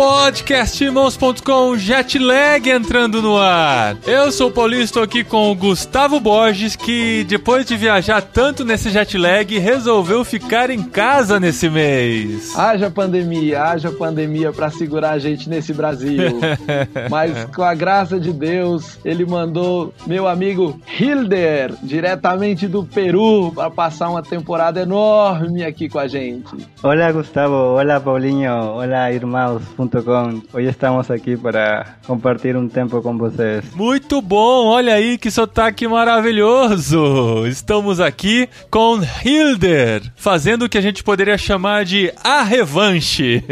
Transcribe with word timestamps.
Podcastirmãos.com 0.00 1.76
Jetlag 1.76 2.70
entrando 2.70 3.20
no 3.20 3.36
ar. 3.36 3.98
Eu 4.06 4.32
sou 4.32 4.48
o 4.48 4.50
Paulinho, 4.50 4.80
estou 4.80 5.02
aqui 5.02 5.22
com 5.22 5.52
o 5.52 5.54
Gustavo 5.54 6.18
Borges, 6.18 6.74
que 6.74 7.22
depois 7.24 7.66
de 7.66 7.76
viajar 7.76 8.22
tanto 8.22 8.64
nesse 8.64 8.88
jetlag, 8.88 9.58
resolveu 9.58 10.24
ficar 10.24 10.70
em 10.70 10.82
casa 10.82 11.38
nesse 11.38 11.68
mês. 11.68 12.56
Haja 12.56 12.90
pandemia, 12.90 13.62
haja 13.62 13.92
pandemia 13.92 14.50
para 14.54 14.70
segurar 14.70 15.10
a 15.10 15.18
gente 15.18 15.50
nesse 15.50 15.74
Brasil. 15.74 16.40
Mas 17.10 17.44
com 17.54 17.62
a 17.62 17.74
graça 17.74 18.18
de 18.18 18.32
Deus, 18.32 18.98
ele 19.04 19.26
mandou 19.26 19.92
meu 20.06 20.26
amigo 20.26 20.80
Hilder, 20.98 21.74
diretamente 21.82 22.66
do 22.66 22.86
Peru, 22.86 23.52
para 23.52 23.70
passar 23.70 24.08
uma 24.08 24.22
temporada 24.22 24.80
enorme 24.80 25.62
aqui 25.62 25.90
com 25.90 25.98
a 25.98 26.08
gente. 26.08 26.56
Hola 26.82 27.12
Gustavo, 27.12 27.54
hola 27.54 28.00
Paulinho, 28.00 28.50
hola 28.50 29.10
Hoy 30.52 30.66
estamos 30.66 31.10
aqui 31.10 31.36
para 31.36 31.96
compartir 32.06 32.56
um 32.56 32.68
tempo 32.68 33.02
com 33.02 33.18
vocês. 33.18 33.64
Muito 33.74 34.22
bom, 34.22 34.66
olha 34.66 34.94
aí 34.94 35.18
que 35.18 35.32
sotaque 35.32 35.88
maravilhoso! 35.88 37.44
Estamos 37.48 37.98
aqui 37.98 38.48
com 38.70 39.00
Hilder, 39.24 40.02
fazendo 40.14 40.66
o 40.66 40.68
que 40.68 40.78
a 40.78 40.80
gente 40.80 41.02
poderia 41.02 41.36
chamar 41.36 41.84
de 41.84 42.12
a 42.22 42.44
revanche. 42.44 43.42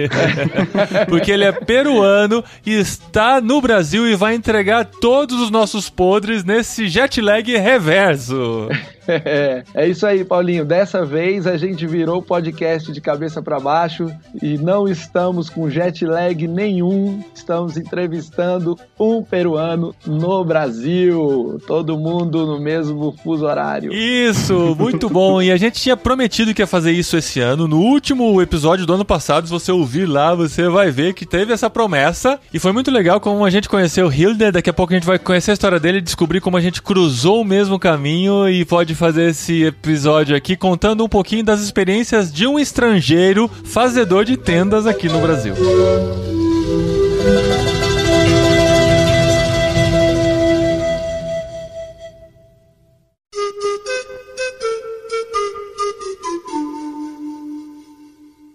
Porque 1.10 1.32
ele 1.32 1.44
é 1.44 1.50
peruano 1.50 2.44
e 2.64 2.72
está 2.72 3.40
no 3.40 3.60
Brasil 3.60 4.08
e 4.08 4.14
vai 4.14 4.36
entregar 4.36 4.84
todos 4.84 5.40
os 5.40 5.50
nossos 5.50 5.90
podres 5.90 6.44
nesse 6.44 6.88
jet 6.88 7.20
lag 7.20 7.50
reverso. 7.56 8.68
É, 9.74 9.86
isso 9.88 10.06
aí, 10.06 10.24
Paulinho. 10.24 10.64
Dessa 10.64 11.04
vez 11.04 11.46
a 11.46 11.56
gente 11.56 11.86
virou 11.86 12.18
o 12.18 12.22
podcast 12.22 12.92
de 12.92 13.00
cabeça 13.00 13.42
para 13.42 13.58
baixo 13.58 14.10
e 14.42 14.58
não 14.58 14.86
estamos 14.86 15.48
com 15.48 15.68
jet 15.68 16.04
lag 16.04 16.46
nenhum. 16.46 17.22
Estamos 17.34 17.76
entrevistando 17.76 18.78
um 18.98 19.22
peruano 19.22 19.94
no 20.06 20.44
Brasil. 20.44 21.60
Todo 21.66 21.98
mundo 21.98 22.46
no 22.46 22.60
mesmo 22.60 23.14
fuso 23.22 23.46
horário. 23.46 23.92
Isso, 23.92 24.76
muito 24.78 25.08
bom. 25.08 25.40
E 25.40 25.50
a 25.50 25.56
gente 25.56 25.80
tinha 25.80 25.96
prometido 25.96 26.52
que 26.52 26.62
ia 26.62 26.66
fazer 26.66 26.92
isso 26.92 27.16
esse 27.16 27.40
ano. 27.40 27.66
No 27.66 27.80
último 27.80 28.40
episódio 28.42 28.86
do 28.86 28.94
ano 28.94 29.04
passado, 29.04 29.46
se 29.46 29.52
você 29.52 29.72
ouvir 29.72 30.06
lá, 30.06 30.34
você 30.34 30.68
vai 30.68 30.90
ver 30.90 31.14
que 31.14 31.26
teve 31.26 31.52
essa 31.52 31.70
promessa. 31.70 32.38
E 32.52 32.58
foi 32.58 32.72
muito 32.72 32.90
legal 32.90 33.20
como 33.20 33.44
a 33.44 33.50
gente 33.50 33.68
conheceu 33.68 34.06
o 34.06 34.12
Hilder. 34.12 34.52
Daqui 34.52 34.70
a 34.70 34.74
pouco 34.74 34.92
a 34.92 34.96
gente 34.96 35.06
vai 35.06 35.18
conhecer 35.18 35.52
a 35.52 35.54
história 35.54 35.80
dele 35.80 35.98
e 35.98 36.02
descobrir 36.02 36.40
como 36.40 36.56
a 36.56 36.60
gente 36.60 36.82
cruzou 36.82 37.40
o 37.40 37.44
mesmo 37.44 37.78
caminho 37.78 38.48
e 38.48 38.64
pode 38.64 38.97
fazer 38.98 39.30
esse 39.30 39.62
episódio 39.62 40.36
aqui 40.36 40.56
contando 40.56 41.04
um 41.04 41.08
pouquinho 41.08 41.44
das 41.44 41.60
experiências 41.60 42.32
de 42.32 42.46
um 42.46 42.58
estrangeiro 42.58 43.48
fazedor 43.48 44.24
de 44.24 44.36
tendas 44.36 44.86
aqui 44.86 45.08
no 45.08 45.20
Brasil. 45.20 45.54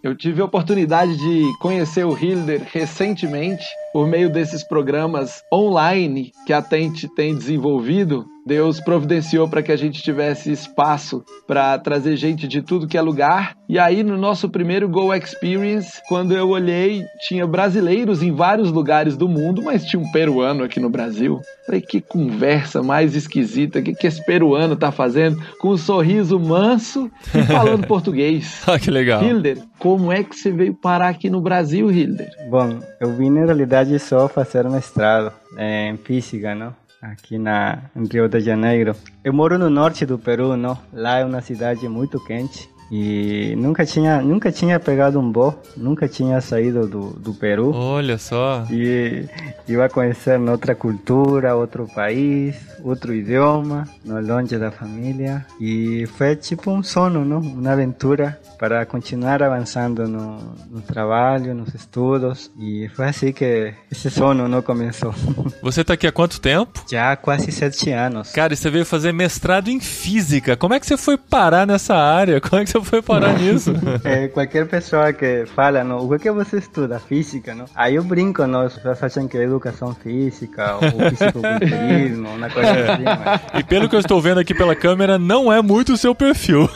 Eu 0.03 0.13
tive 0.17 0.41
a 0.41 0.45
oportunidade 0.45 1.15
de 1.15 1.57
conhecer 1.59 2.05
o 2.05 2.17
Hilder 2.17 2.67
recentemente 2.69 3.63
por 3.93 4.07
meio 4.07 4.29
desses 4.29 4.63
programas 4.67 5.43
online 5.53 6.31
que 6.45 6.51
a 6.51 6.61
Tente 6.61 7.07
tem 7.07 7.35
desenvolvido. 7.35 8.25
Deus 8.45 8.81
providenciou 8.81 9.47
para 9.47 9.63
que 9.63 9.71
a 9.71 9.75
gente 9.77 10.03
tivesse 10.03 10.51
espaço 10.51 11.23
para 11.47 11.77
trazer 11.79 12.17
gente 12.17 12.45
de 12.45 12.61
tudo 12.61 12.87
que 12.87 12.97
é 12.97 13.01
lugar. 13.01 13.55
E 13.69 13.79
aí, 13.79 14.03
no 14.03 14.17
nosso 14.17 14.49
primeiro 14.49 14.89
Go 14.89 15.13
Experience, 15.13 16.01
quando 16.09 16.33
eu 16.33 16.49
olhei, 16.49 17.05
tinha 17.25 17.47
brasileiros 17.47 18.21
em 18.21 18.33
vários 18.33 18.69
lugares 18.69 19.15
do 19.15 19.29
mundo, 19.29 19.63
mas 19.63 19.85
tinha 19.85 20.01
um 20.01 20.11
peruano 20.11 20.63
aqui 20.63 20.77
no 20.77 20.89
Brasil. 20.89 21.39
Falei, 21.65 21.79
que 21.79 22.01
conversa 22.01 22.83
mais 22.83 23.15
esquisita, 23.15 23.79
o 23.79 23.83
que, 23.83 23.93
que 23.93 24.07
esse 24.07 24.23
peruano 24.25 24.75
tá 24.75 24.91
fazendo? 24.91 25.41
Com 25.59 25.69
um 25.69 25.77
sorriso 25.77 26.37
manso 26.37 27.09
e 27.33 27.43
falando 27.43 27.87
português. 27.87 28.61
Ah, 28.73 28.79
que 28.79 28.89
legal. 28.89 29.21
Hilder, 29.23 29.59
como 29.77 30.11
é 30.11 30.23
que 30.23 30.35
você 30.35 30.49
veio 30.49 30.73
parar 30.73 31.09
aqui 31.09 31.29
no 31.29 31.41
Brasil, 31.41 31.91
Hilder? 31.91 32.29
Bom, 32.49 32.79
eu 32.99 33.13
vim 33.13 33.29
na 33.29 33.45
realidade 33.45 33.82
só 33.99 34.27
fazer 34.27 34.69
mestrado 34.69 35.31
em 35.57 35.97
física, 35.97 36.55
não? 36.55 36.75
Aqui 37.01 37.37
na 37.37 37.79
em 37.95 38.05
Rio 38.05 38.29
de 38.29 38.39
Janeiro. 38.39 38.95
Eu 39.23 39.33
moro 39.33 39.57
no 39.59 39.69
norte 39.69 40.05
do 40.05 40.17
Peru, 40.17 40.55
não? 40.55 40.77
Lá 40.93 41.19
é 41.19 41.25
uma 41.25 41.41
cidade 41.41 41.87
muito 41.89 42.23
quente. 42.23 42.69
E 42.91 43.55
nunca 43.57 43.85
tinha, 43.85 44.21
nunca 44.21 44.51
tinha 44.51 44.79
pegado 44.79 45.19
um 45.19 45.31
voo, 45.31 45.59
nunca 45.75 46.07
tinha 46.07 46.39
saído 46.41 46.87
do, 46.87 47.09
do 47.11 47.33
Peru. 47.33 47.71
Olha 47.73 48.17
só. 48.17 48.65
E 48.69 49.25
iba 49.67 49.85
a 49.85 49.89
conhecer 49.89 50.39
outra 50.39 50.75
cultura, 50.75 51.55
outro 51.55 51.87
país, 51.93 52.55
outro 52.83 53.13
idioma, 53.13 53.87
longe 54.05 54.57
da 54.57 54.71
família. 54.71 55.45
E 55.59 56.05
foi 56.17 56.35
tipo 56.35 56.69
um 56.69 56.83
sono, 56.83 57.25
não? 57.25 57.39
Uma 57.39 57.71
aventura 57.71 58.39
para 58.59 58.85
continuar 58.85 59.41
avançando 59.41 60.07
no, 60.07 60.37
no 60.69 60.81
trabalho, 60.81 61.53
nos 61.55 61.73
estudos. 61.73 62.51
E 62.59 62.89
foi 62.95 63.05
assim 63.07 63.31
que 63.31 63.73
esse 63.91 64.09
sono 64.09 64.47
não 64.47 64.61
começou. 64.61 65.13
Você 65.61 65.83
tá 65.83 65.93
aqui 65.93 66.07
há 66.07 66.11
quanto 66.11 66.39
tempo? 66.39 66.83
Já 66.89 67.11
há 67.11 67.15
quase 67.15 67.51
sete 67.51 67.91
anos. 67.91 68.31
Cara, 68.31 68.53
e 68.53 68.57
você 68.57 68.69
veio 68.69 68.85
fazer 68.85 69.11
mestrado 69.11 69.69
em 69.69 69.79
física. 69.79 70.57
Como 70.57 70.73
é 70.73 70.79
que 70.79 70.85
você 70.85 70.97
foi 70.97 71.17
parar 71.17 71.65
nessa 71.65 71.95
área? 71.95 72.41
Como 72.41 72.61
é 72.61 72.65
que 72.65 72.71
você 72.73 72.81
foi 72.81 73.01
parar 73.01 73.37
nisso? 73.37 73.73
É, 74.03 74.27
qualquer 74.27 74.67
pessoa 74.67 75.13
que 75.13 75.45
fala, 75.45 75.83
não, 75.83 75.99
o 75.99 76.19
que 76.19 76.31
você 76.31 76.57
estuda? 76.57 76.99
Física, 76.99 77.53
não? 77.53 77.65
Aí 77.75 77.95
eu 77.95 78.03
brinco, 78.03 78.45
não? 78.45 78.61
As 78.61 78.73
pessoas 78.73 79.03
acham 79.03 79.27
que 79.27 79.37
é 79.37 79.43
educação 79.43 79.93
física 79.93 80.75
ou 80.75 80.81
fisiculturismo, 81.09 82.29
uma 82.29 82.49
coisa 82.49 82.71
assim. 82.71 83.03
Mas... 83.03 83.41
E 83.59 83.63
pelo 83.63 83.87
que 83.87 83.95
eu 83.95 83.99
estou 83.99 84.21
vendo 84.21 84.39
aqui 84.39 84.53
pela 84.53 84.75
câmera, 84.75 85.17
não 85.17 85.51
é 85.51 85.61
muito 85.61 85.93
o 85.93 85.97
seu 85.97 86.13
perfil. 86.13 86.69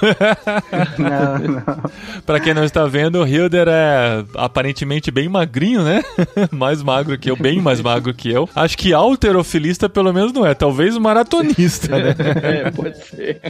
Não, 0.97 1.39
não. 1.39 1.91
Pra 2.25 2.39
quem 2.39 2.53
não 2.53 2.63
está 2.63 2.85
vendo, 2.85 3.21
o 3.21 3.27
Hilder 3.27 3.67
é 3.67 4.23
aparentemente 4.35 5.11
bem 5.11 5.27
magrinho, 5.27 5.83
né? 5.83 6.01
mais 6.51 6.81
magro 6.81 7.17
que 7.17 7.29
eu, 7.29 7.35
bem 7.35 7.61
mais 7.61 7.81
magro 7.81 8.13
que 8.13 8.31
eu. 8.31 8.49
Acho 8.55 8.77
que 8.77 8.93
alterofilista 8.93 9.89
pelo 9.89 10.13
menos 10.13 10.31
não 10.33 10.45
é, 10.45 10.53
talvez 10.53 10.97
maratonista, 10.97 11.97
né? 11.97 12.15
É, 12.41 12.71
pode 12.71 12.97
ser. 13.05 13.41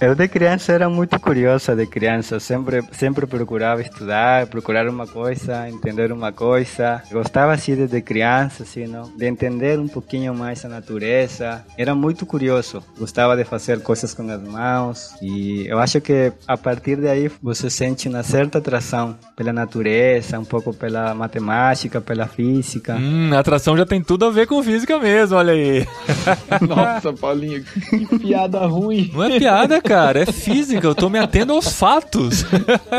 Eu 0.00 0.14
de 0.14 0.28
criança 0.28 0.72
era 0.72 0.88
muito 0.88 1.18
curiosa 1.46 1.76
de 1.76 1.86
criança, 1.86 2.40
sempre 2.40 2.82
sempre 2.90 3.24
procurava 3.24 3.80
estudar, 3.80 4.48
procurar 4.48 4.88
uma 4.88 5.06
coisa, 5.06 5.68
entender 5.68 6.10
uma 6.10 6.32
coisa. 6.32 7.00
Gostava 7.12 7.52
assim 7.52 7.76
desde 7.76 8.00
criança, 8.02 8.64
assim, 8.64 8.88
não? 8.88 9.04
De 9.16 9.26
entender 9.26 9.78
um 9.78 9.86
pouquinho 9.86 10.34
mais 10.34 10.64
a 10.64 10.68
natureza. 10.68 11.64
Era 11.78 11.94
muito 11.94 12.26
curioso. 12.26 12.82
Gostava 12.98 13.36
de 13.36 13.44
fazer 13.44 13.80
coisas 13.80 14.12
com 14.12 14.28
as 14.28 14.42
mãos 14.42 15.14
e 15.22 15.68
eu 15.68 15.78
acho 15.78 16.00
que 16.00 16.32
a 16.48 16.56
partir 16.56 16.96
daí 16.96 17.30
você 17.40 17.70
sente 17.70 18.08
uma 18.08 18.24
certa 18.24 18.58
atração 18.58 19.16
pela 19.36 19.52
natureza, 19.52 20.40
um 20.40 20.44
pouco 20.44 20.74
pela 20.74 21.14
matemática, 21.14 22.00
pela 22.00 22.26
física. 22.26 22.96
Hum, 22.96 23.30
a 23.32 23.38
atração 23.38 23.76
já 23.76 23.86
tem 23.86 24.02
tudo 24.02 24.24
a 24.24 24.30
ver 24.30 24.48
com 24.48 24.60
física 24.64 24.98
mesmo, 24.98 25.36
olha 25.36 25.52
aí. 25.52 25.86
Nossa, 26.66 27.12
Paulinho, 27.12 27.62
que 27.62 28.18
piada 28.18 28.66
ruim. 28.66 29.10
Não 29.14 29.22
é 29.22 29.38
piada, 29.38 29.80
cara, 29.80 30.22
é 30.22 30.26
física, 30.26 30.86
eu 30.86 30.94
tô 30.94 31.08
me 31.08 31.18
atendo 31.36 31.52
aos 31.52 31.70
fatos. 31.72 32.44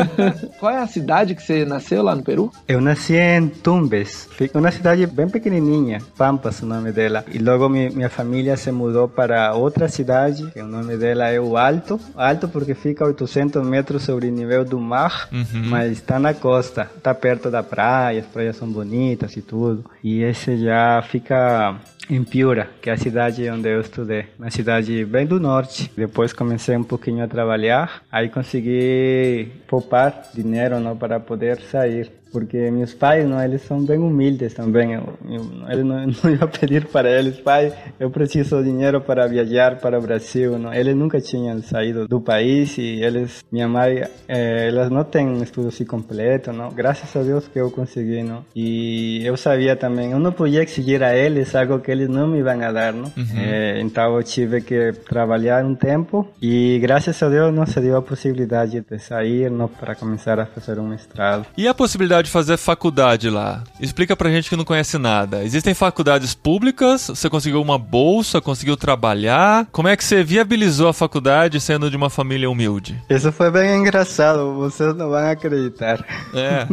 Qual 0.60 0.72
é 0.72 0.78
a 0.78 0.86
cidade 0.86 1.34
que 1.34 1.42
você 1.42 1.64
nasceu 1.64 2.02
lá 2.02 2.14
no 2.14 2.22
Peru? 2.22 2.52
Eu 2.68 2.80
nasci 2.80 3.16
em 3.16 3.48
Tumbes, 3.48 4.28
fica 4.30 4.58
uma 4.58 4.70
cidade 4.70 5.06
bem 5.06 5.28
pequenininha, 5.28 6.00
Pampas 6.16 6.62
o 6.62 6.66
nome 6.66 6.92
dela. 6.92 7.24
E 7.32 7.38
logo 7.38 7.68
mi, 7.68 7.90
minha 7.90 8.08
família 8.08 8.56
se 8.56 8.70
mudou 8.70 9.08
para 9.08 9.54
outra 9.54 9.88
cidade, 9.88 10.46
que 10.52 10.60
o 10.60 10.66
nome 10.66 10.96
dela 10.96 11.28
é 11.28 11.40
o 11.40 11.56
Alto. 11.56 12.00
Alto 12.14 12.48
porque 12.48 12.74
fica 12.74 13.04
a 13.04 13.08
800 13.08 13.66
metros 13.66 14.04
sobre 14.04 14.28
o 14.28 14.32
nível 14.32 14.64
do 14.64 14.78
mar, 14.78 15.28
mas 15.66 15.92
está 15.92 16.18
na 16.18 16.32
costa, 16.32 16.88
está 16.96 17.12
perto 17.12 17.50
da 17.50 17.62
praia, 17.62 18.20
as 18.20 18.26
praias 18.26 18.56
são 18.56 18.68
bonitas 18.68 19.36
e 19.36 19.42
tudo. 19.42 19.84
E 20.02 20.22
esse 20.22 20.56
já 20.58 21.02
fica 21.02 21.76
em 22.10 22.24
Piura, 22.24 22.68
que 22.80 22.88
é 22.88 22.92
a 22.92 22.96
cidade 22.96 23.48
onde 23.50 23.68
eu 23.68 23.80
estudei, 23.80 24.26
uma 24.38 24.50
cidade 24.50 25.04
bem 25.04 25.26
do 25.26 25.38
norte. 25.38 25.90
Depois 25.96 26.32
comecei 26.32 26.76
um 26.76 26.84
pouquinho 26.84 27.22
a 27.22 27.28
trabalhar, 27.28 28.02
aí 28.10 28.28
consegui 28.28 29.48
poupar 29.66 30.30
dinheiro 30.34 30.80
não 30.80 30.96
para 30.96 31.20
poder 31.20 31.60
sair. 31.60 32.10
Porque 32.32 32.70
meus 32.70 32.94
pais, 32.94 33.28
não, 33.28 33.42
eles 33.42 33.62
são 33.62 33.84
bem 33.84 33.98
humildes 33.98 34.54
também. 34.54 34.94
Eu, 34.94 35.18
eu, 35.28 35.42
ele 35.68 35.82
não, 35.82 36.06
não 36.06 36.30
ia 36.30 36.46
pedir 36.46 36.86
para 36.86 37.10
eles, 37.10 37.40
pai, 37.40 37.72
eu 37.98 38.10
preciso 38.10 38.62
de 38.62 38.70
dinheiro 38.70 39.00
para 39.00 39.26
viajar 39.26 39.76
para 39.76 39.98
o 39.98 40.02
Brasil. 40.02 40.58
Não. 40.58 40.72
Eles 40.72 40.94
nunca 40.94 41.20
tinham 41.20 41.60
saído 41.62 42.06
do 42.06 42.20
país 42.20 42.76
e 42.78 43.02
eles, 43.02 43.44
minha 43.50 43.68
mãe, 43.68 44.04
eh, 44.28 44.68
elas 44.68 44.90
não 44.90 45.04
têm 45.04 45.26
um 45.26 45.42
estudo 45.42 45.68
assim 45.68 45.84
completo, 45.84 46.52
não. 46.52 46.70
Graças 46.70 47.14
a 47.16 47.22
Deus 47.22 47.48
que 47.48 47.58
eu 47.58 47.70
consegui, 47.70 48.22
não. 48.22 48.44
E 48.54 49.24
eu 49.24 49.36
sabia 49.36 49.76
também, 49.76 50.12
eu 50.12 50.18
não 50.18 50.32
podia 50.32 50.62
exigir 50.62 51.02
a 51.02 51.16
eles 51.16 51.54
algo 51.54 51.80
que 51.80 51.90
eles 51.90 52.08
não 52.08 52.28
me 52.28 52.40
a 52.48 52.72
dar, 52.72 52.92
não. 52.92 53.12
Uhum. 53.16 53.38
Eh, 53.38 53.80
então 53.80 54.16
eu 54.16 54.22
tive 54.22 54.60
que 54.60 54.92
trabalhar 55.08 55.64
um 55.64 55.74
tempo 55.74 56.28
e 56.40 56.78
graças 56.80 57.22
a 57.22 57.28
Deus 57.28 57.54
não 57.54 57.66
se 57.66 57.80
deu 57.80 57.96
a 57.96 58.02
possibilidade 58.02 58.80
de 58.80 58.98
sair, 58.98 59.50
não, 59.50 59.68
para 59.68 59.94
começar 59.94 60.38
a 60.40 60.46
fazer 60.46 60.78
um 60.78 60.88
mestrado. 60.88 61.46
E 61.56 61.66
a 61.66 61.74
possibilidade 61.74 62.17
de 62.22 62.30
fazer 62.30 62.56
faculdade 62.56 63.30
lá? 63.30 63.62
Explica 63.80 64.16
pra 64.16 64.30
gente 64.30 64.48
que 64.48 64.56
não 64.56 64.64
conhece 64.64 64.98
nada. 64.98 65.44
Existem 65.44 65.74
faculdades 65.74 66.34
públicas? 66.34 67.08
Você 67.08 67.28
conseguiu 67.30 67.60
uma 67.62 67.78
bolsa? 67.78 68.40
Conseguiu 68.40 68.76
trabalhar? 68.76 69.66
Como 69.72 69.88
é 69.88 69.96
que 69.96 70.04
você 70.04 70.22
viabilizou 70.22 70.88
a 70.88 70.94
faculdade 70.94 71.60
sendo 71.60 71.90
de 71.90 71.96
uma 71.96 72.10
família 72.10 72.50
humilde? 72.50 73.00
Isso 73.08 73.30
foi 73.32 73.50
bem 73.50 73.80
engraçado, 73.80 74.54
vocês 74.54 74.94
não 74.94 75.10
vão 75.10 75.30
acreditar. 75.30 76.04
É. 76.34 76.66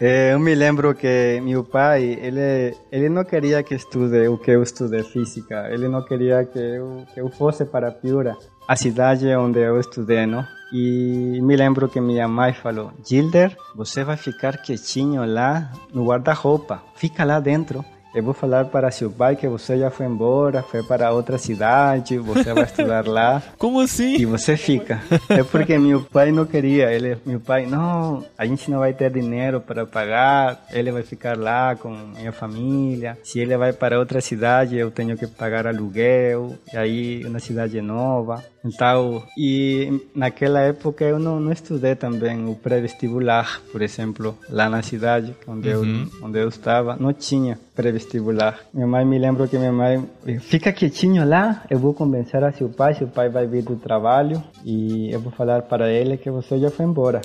é 0.00 0.32
eu 0.34 0.38
me 0.38 0.54
lembro 0.54 0.94
que 0.94 1.40
meu 1.42 1.64
pai, 1.64 2.18
ele, 2.20 2.76
ele 2.90 3.08
não 3.08 3.24
queria 3.24 3.62
que 3.62 3.74
estude 3.74 4.28
o 4.28 4.38
que 4.38 4.50
eu 4.50 4.62
estudei 4.62 5.02
física. 5.02 5.68
Ele 5.70 5.88
não 5.88 6.02
queria 6.02 6.44
que 6.44 6.58
eu, 6.58 7.04
que 7.12 7.20
eu 7.20 7.30
fosse 7.30 7.64
para 7.64 7.90
Piura, 7.90 8.36
a 8.68 8.76
cidade 8.76 9.26
onde 9.34 9.60
eu 9.60 9.78
estudei, 9.78 10.26
não? 10.26 10.44
E 10.72 11.40
me 11.42 11.56
lembro 11.56 11.88
que 11.88 12.00
minha 12.00 12.26
mãe 12.26 12.52
falou: 12.52 12.92
Gilder, 13.06 13.56
você 13.74 14.02
vai 14.04 14.16
ficar 14.16 14.56
quietinho 14.58 15.24
lá 15.24 15.70
no 15.92 16.04
guarda-roupa, 16.04 16.82
fica 16.96 17.24
lá 17.24 17.38
dentro. 17.40 17.84
Eu 18.16 18.22
vou 18.22 18.32
falar 18.32 18.64
para 18.64 18.90
seu 18.90 19.10
pai 19.10 19.36
que 19.36 19.46
você 19.46 19.78
já 19.78 19.90
foi 19.90 20.06
embora, 20.06 20.62
foi 20.62 20.82
para 20.82 21.12
outra 21.12 21.36
cidade, 21.36 22.16
você 22.16 22.54
vai 22.54 22.64
estudar 22.64 23.06
lá. 23.06 23.42
Como 23.58 23.78
assim? 23.78 24.16
E 24.16 24.24
você 24.24 24.56
fica. 24.56 25.02
É 25.28 25.42
porque 25.44 25.76
meu 25.76 26.00
pai 26.00 26.32
não 26.32 26.46
queria. 26.46 26.90
Ele, 26.90 27.18
meu 27.26 27.38
pai, 27.38 27.66
não, 27.66 28.24
a 28.38 28.46
gente 28.46 28.70
não 28.70 28.78
vai 28.78 28.94
ter 28.94 29.10
dinheiro 29.10 29.60
para 29.60 29.84
pagar. 29.84 30.64
Ele 30.70 30.90
vai 30.90 31.02
ficar 31.02 31.36
lá 31.36 31.76
com 31.76 31.90
minha 31.90 32.32
família. 32.32 33.18
Se 33.22 33.38
ele 33.38 33.54
vai 33.54 33.74
para 33.74 33.98
outra 33.98 34.22
cidade, 34.22 34.78
eu 34.78 34.90
tenho 34.90 35.14
que 35.14 35.26
pagar 35.26 35.66
aluguel. 35.66 36.56
E 36.72 36.76
aí, 36.78 37.22
uma 37.26 37.38
cidade 37.38 37.82
nova. 37.82 38.42
Então, 38.66 39.22
e 39.38 40.00
naquela 40.14 40.60
época 40.60 41.04
eu 41.04 41.18
não, 41.18 41.38
não 41.38 41.52
estudei 41.52 41.94
também 41.94 42.48
o 42.48 42.54
pré-vestibular, 42.54 43.60
por 43.70 43.80
exemplo, 43.80 44.36
lá 44.48 44.68
na 44.68 44.82
cidade 44.82 45.34
onde, 45.46 45.68
uhum. 45.68 46.08
eu, 46.20 46.26
onde 46.26 46.38
eu 46.38 46.48
estava, 46.48 46.96
não 46.98 47.12
tinha 47.12 47.58
pré-vestibular. 47.74 48.58
Minha 48.72 48.86
mãe 48.86 49.04
me 49.04 49.18
lembra 49.18 49.46
que 49.46 49.58
minha 49.58 49.72
mãe 49.72 50.02
fica 50.40 50.72
quietinho 50.72 51.28
lá, 51.28 51.62
eu 51.70 51.78
vou 51.78 51.92
convencer 51.92 52.42
a 52.42 52.50
seu 52.50 52.68
pai, 52.68 52.94
seu 52.94 53.06
pai 53.06 53.28
vai 53.28 53.46
vir 53.46 53.62
do 53.62 53.76
trabalho 53.76 54.42
e 54.64 55.12
eu 55.12 55.20
vou 55.20 55.30
falar 55.30 55.62
para 55.62 55.92
ele 55.92 56.16
que 56.16 56.30
você 56.30 56.58
já 56.58 56.70
foi 56.70 56.86
embora. 56.86 57.20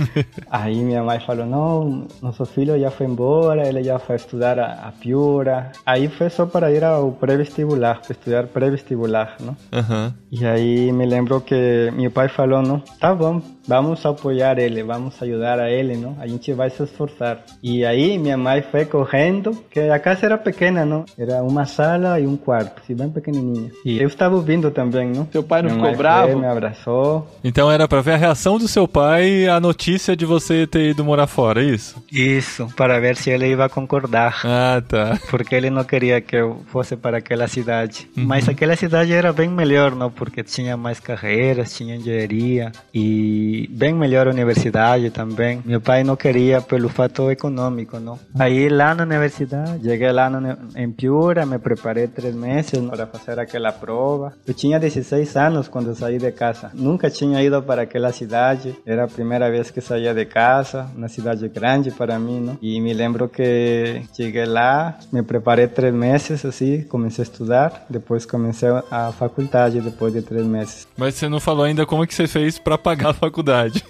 Aí 0.48 0.76
minha 0.76 1.02
mãe 1.02 1.18
falou, 1.20 1.44
não, 1.44 2.06
nosso 2.22 2.46
filho 2.46 2.78
já 2.78 2.90
foi 2.90 3.06
embora, 3.06 3.66
ele 3.66 3.82
já 3.82 3.98
foi 3.98 4.16
estudar 4.16 4.58
a, 4.58 4.88
a 4.88 4.92
Piura. 4.92 5.72
Aí 5.84 6.08
foi 6.08 6.30
só 6.30 6.46
para 6.46 6.70
ir 6.70 6.84
ao 6.84 7.12
pré-vestibular, 7.12 8.00
para 8.00 8.12
estudar 8.12 8.46
pré-vestibular, 8.46 9.36
não? 9.40 9.56
Uhum. 9.72 10.12
E 10.30 10.46
aí 10.46 10.85
me 10.92 11.06
lembro 11.06 11.40
que 11.40 11.90
meu 11.94 12.10
pai 12.10 12.28
falou, 12.28 12.62
não, 12.62 12.80
tá 13.00 13.14
bom, 13.14 13.40
vamos 13.66 14.04
apoiar 14.06 14.58
ele, 14.58 14.82
vamos 14.82 15.20
ajudar 15.22 15.58
a 15.58 15.70
ele, 15.70 15.96
não? 15.96 16.16
A 16.20 16.26
gente 16.26 16.52
vai 16.52 16.70
se 16.70 16.82
esforçar. 16.82 17.40
E 17.62 17.84
aí 17.84 18.18
minha 18.18 18.36
mãe 18.36 18.62
foi 18.62 18.84
correndo, 18.84 19.64
que 19.70 19.80
a 19.80 19.98
casa 19.98 20.26
era 20.26 20.38
pequena, 20.38 20.84
não? 20.84 21.04
Era 21.18 21.42
uma 21.42 21.66
sala 21.66 22.20
e 22.20 22.26
um 22.26 22.36
quarto, 22.36 22.80
assim, 22.82 22.94
bem 22.94 23.10
pequenininha. 23.10 23.70
E 23.84 24.00
eu 24.00 24.06
estava 24.06 24.34
ouvindo 24.34 24.70
também, 24.70 25.10
não? 25.10 25.26
Seu 25.30 25.42
pai 25.42 25.62
não 25.62 25.70
minha 25.70 25.82
ficou 25.82 25.96
bravo? 25.96 26.32
Foi, 26.32 26.40
me 26.40 26.46
abraçou. 26.46 27.26
Então 27.42 27.70
era 27.70 27.88
para 27.88 28.00
ver 28.00 28.12
a 28.12 28.16
reação 28.16 28.58
do 28.58 28.68
seu 28.68 28.86
pai 28.86 29.48
a 29.48 29.58
notícia 29.60 30.16
de 30.16 30.24
você 30.24 30.66
ter 30.66 30.90
ido 30.90 31.04
morar 31.04 31.26
fora, 31.26 31.62
é 31.62 31.66
isso? 31.66 32.02
Isso, 32.12 32.68
para 32.76 33.00
ver 33.00 33.16
se 33.16 33.30
ele 33.30 33.48
ia 33.48 33.68
concordar. 33.68 34.40
Ah, 34.44 34.82
tá. 34.86 35.18
Porque 35.30 35.54
ele 35.54 35.70
não 35.70 35.84
queria 35.84 36.20
que 36.20 36.36
eu 36.36 36.62
fosse 36.66 36.96
para 36.96 37.18
aquela 37.18 37.48
cidade. 37.48 38.08
Uhum. 38.16 38.24
Mas 38.24 38.48
aquela 38.48 38.76
cidade 38.76 39.12
era 39.12 39.32
bem 39.32 39.48
melhor, 39.48 39.94
não? 39.94 40.10
Porque 40.10 40.42
tinha 40.42 40.75
mais 40.76 41.00
carreiras, 41.00 41.74
tinha 41.74 41.96
engenharia 41.96 42.72
e 42.94 43.68
bem 43.70 43.94
melhor 43.94 44.26
universidade 44.26 45.10
também. 45.10 45.62
Meu 45.64 45.80
pai 45.80 46.04
não 46.04 46.16
queria 46.16 46.60
pelo 46.60 46.88
fato 46.88 47.30
econômico, 47.30 47.98
não. 47.98 48.18
Aí 48.38 48.68
lá 48.68 48.94
na 48.94 49.02
universidade, 49.04 49.82
cheguei 49.82 50.12
lá 50.12 50.28
no, 50.28 50.56
em 50.76 50.90
Piura, 50.90 51.46
me 51.46 51.58
preparei 51.58 52.06
três 52.06 52.34
meses 52.34 52.78
para 52.90 53.06
fazer 53.06 53.38
aquela 53.38 53.72
prova. 53.72 54.34
Eu 54.46 54.54
tinha 54.54 54.78
16 54.78 55.36
anos 55.36 55.68
quando 55.68 55.94
saí 55.94 56.18
de 56.18 56.32
casa. 56.32 56.70
Nunca 56.74 57.10
tinha 57.10 57.42
ido 57.42 57.62
para 57.62 57.82
aquela 57.82 58.12
cidade. 58.12 58.74
Era 58.84 59.04
a 59.04 59.08
primeira 59.08 59.50
vez 59.50 59.70
que 59.70 59.80
saía 59.80 60.14
de 60.14 60.24
casa, 60.24 60.88
uma 60.96 61.08
cidade 61.08 61.48
grande 61.48 61.90
para 61.90 62.18
mim, 62.18 62.40
não. 62.40 62.58
E 62.60 62.80
me 62.80 62.92
lembro 62.92 63.28
que 63.28 64.02
cheguei 64.14 64.46
lá, 64.46 64.98
me 65.12 65.22
preparei 65.22 65.66
três 65.66 65.94
meses 65.94 66.44
assim, 66.44 66.82
comecei 66.82 67.22
a 67.22 67.26
estudar. 67.26 67.86
Depois 67.88 68.26
comecei 68.26 68.68
a 68.90 69.12
faculdade 69.12 69.80
depois 69.80 70.12
de 70.12 70.22
três 70.22 70.44
meses. 70.46 70.65
Mas 70.96 71.14
você 71.14 71.28
não 71.28 71.40
falou 71.40 71.64
ainda 71.64 71.86
como 71.86 72.06
que 72.06 72.14
você 72.14 72.26
fez 72.26 72.58
para 72.58 72.76
pagar 72.76 73.10
a 73.10 73.14
faculdade 73.14 73.36
faculdade. 73.46 73.84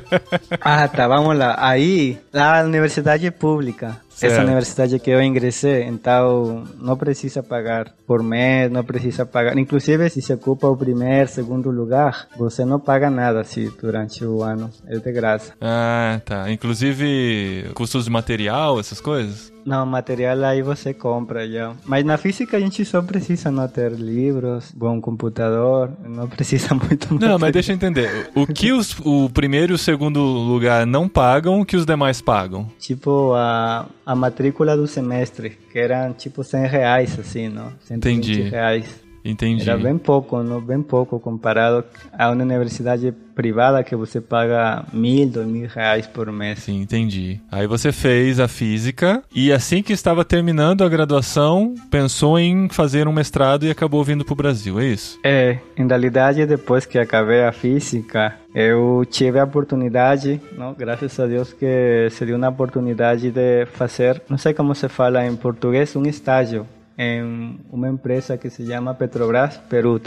ah, 0.60 0.88
tá, 0.88 1.08
vamos 1.08 1.36
lá. 1.36 1.56
Aí, 1.58 2.18
a 2.32 2.62
universidade 2.62 3.26
é 3.26 3.30
pública. 3.30 4.00
Certo. 4.10 4.32
Essa 4.32 4.42
universidade 4.42 4.98
que 4.98 5.10
eu 5.10 5.22
ingressei, 5.22 5.84
então 5.84 6.64
não 6.78 6.96
precisa 6.96 7.42
pagar 7.42 7.92
por 8.06 8.22
mês, 8.22 8.70
não 8.70 8.84
precisa 8.84 9.24
pagar. 9.24 9.56
Inclusive, 9.56 10.10
se 10.10 10.20
se 10.20 10.34
ocupa 10.34 10.68
o 10.68 10.76
primeiro, 10.76 11.28
segundo 11.28 11.70
lugar, 11.70 12.28
você 12.36 12.64
não 12.64 12.78
paga 12.78 13.08
nada 13.08 13.40
assim 13.40 13.70
durante 13.80 14.24
o 14.24 14.42
ano. 14.42 14.70
É 14.86 14.98
de 14.98 15.12
graça. 15.12 15.54
Ah, 15.60 16.20
tá. 16.24 16.50
Inclusive, 16.50 17.70
custos 17.74 18.04
de 18.04 18.10
material, 18.10 18.78
essas 18.78 19.00
coisas? 19.00 19.52
Não, 19.64 19.84
material 19.84 20.42
aí 20.44 20.62
você 20.62 20.94
compra 20.94 21.48
já. 21.48 21.72
Mas 21.84 22.04
na 22.04 22.16
física 22.16 22.56
a 22.56 22.60
gente 22.60 22.84
só 22.84 23.02
precisa 23.02 23.50
não 23.50 23.68
ter 23.68 23.92
livros, 23.92 24.72
bom 24.74 25.00
computador, 25.00 25.90
não 26.04 26.28
precisa 26.28 26.74
muito 26.74 27.14
Não, 27.14 27.38
mas 27.38 27.52
deixa 27.52 27.72
eu 27.72 27.76
entender. 27.76 28.30
O 28.34 28.46
que 28.46 28.72
os, 28.72 28.96
o 29.04 29.28
primeiro 29.30 29.72
e 29.72 29.74
o 29.74 29.78
segundo 29.78 30.20
lugar 30.20 30.86
não 30.86 31.08
pagam, 31.08 31.60
o 31.60 31.66
que 31.66 31.76
os 31.76 31.86
demais 31.86 32.20
pagam? 32.20 32.68
Tipo, 32.78 33.34
a, 33.34 33.86
a 34.10 34.14
matrícula 34.16 34.76
do 34.76 34.88
semestre, 34.88 35.56
que 35.70 35.78
eram 35.78 36.12
tipo 36.12 36.42
100 36.42 36.66
reais, 36.66 37.16
assim, 37.16 37.48
não? 37.48 37.72
120 37.82 38.32
Entendi. 38.32 38.42
reais. 38.50 39.09
Entendi. 39.24 39.68
Era 39.68 39.78
bem 39.78 39.98
pouco, 39.98 40.42
não? 40.42 40.60
Bem 40.60 40.82
pouco 40.82 41.18
comparado 41.20 41.84
a 42.12 42.30
uma 42.30 42.42
universidade 42.42 43.12
privada 43.34 43.82
que 43.82 43.96
você 43.96 44.20
paga 44.20 44.84
mil, 44.92 45.28
dois 45.28 45.46
mil 45.46 45.68
reais 45.68 46.06
por 46.06 46.30
mês. 46.30 46.58
Sim, 46.60 46.82
entendi. 46.82 47.40
Aí 47.50 47.66
você 47.66 47.92
fez 47.92 48.38
a 48.38 48.46
física 48.46 49.22
e 49.34 49.52
assim 49.52 49.82
que 49.82 49.92
estava 49.92 50.24
terminando 50.24 50.84
a 50.84 50.88
graduação, 50.88 51.74
pensou 51.90 52.38
em 52.38 52.68
fazer 52.68 53.08
um 53.08 53.12
mestrado 53.12 53.64
e 53.64 53.70
acabou 53.70 54.04
vindo 54.04 54.24
para 54.24 54.32
o 54.32 54.36
Brasil, 54.36 54.78
é 54.78 54.86
isso? 54.86 55.18
É, 55.24 55.58
em 55.76 55.86
realidade 55.86 56.44
depois 56.44 56.84
que 56.84 56.98
acabei 56.98 57.42
a 57.42 57.52
física, 57.52 58.34
eu 58.54 59.04
tive 59.08 59.38
a 59.38 59.44
oportunidade, 59.44 60.40
não, 60.56 60.74
graças 60.74 61.18
a 61.18 61.26
Deus 61.26 61.52
que 61.52 62.08
se 62.10 62.26
deu 62.26 62.36
uma 62.36 62.48
oportunidade 62.48 63.30
de 63.30 63.66
fazer, 63.72 64.20
não 64.28 64.36
sei 64.36 64.52
como 64.52 64.74
se 64.74 64.88
fala 64.88 65.24
em 65.26 65.36
português, 65.36 65.94
um 65.96 66.02
estágio 66.02 66.66
em 67.02 67.58
uma 67.72 67.88
empresa 67.88 68.36
que 68.36 68.50
se 68.50 68.66
chama 68.66 68.92
Petrobras 68.92 69.56
Peru 69.56 69.98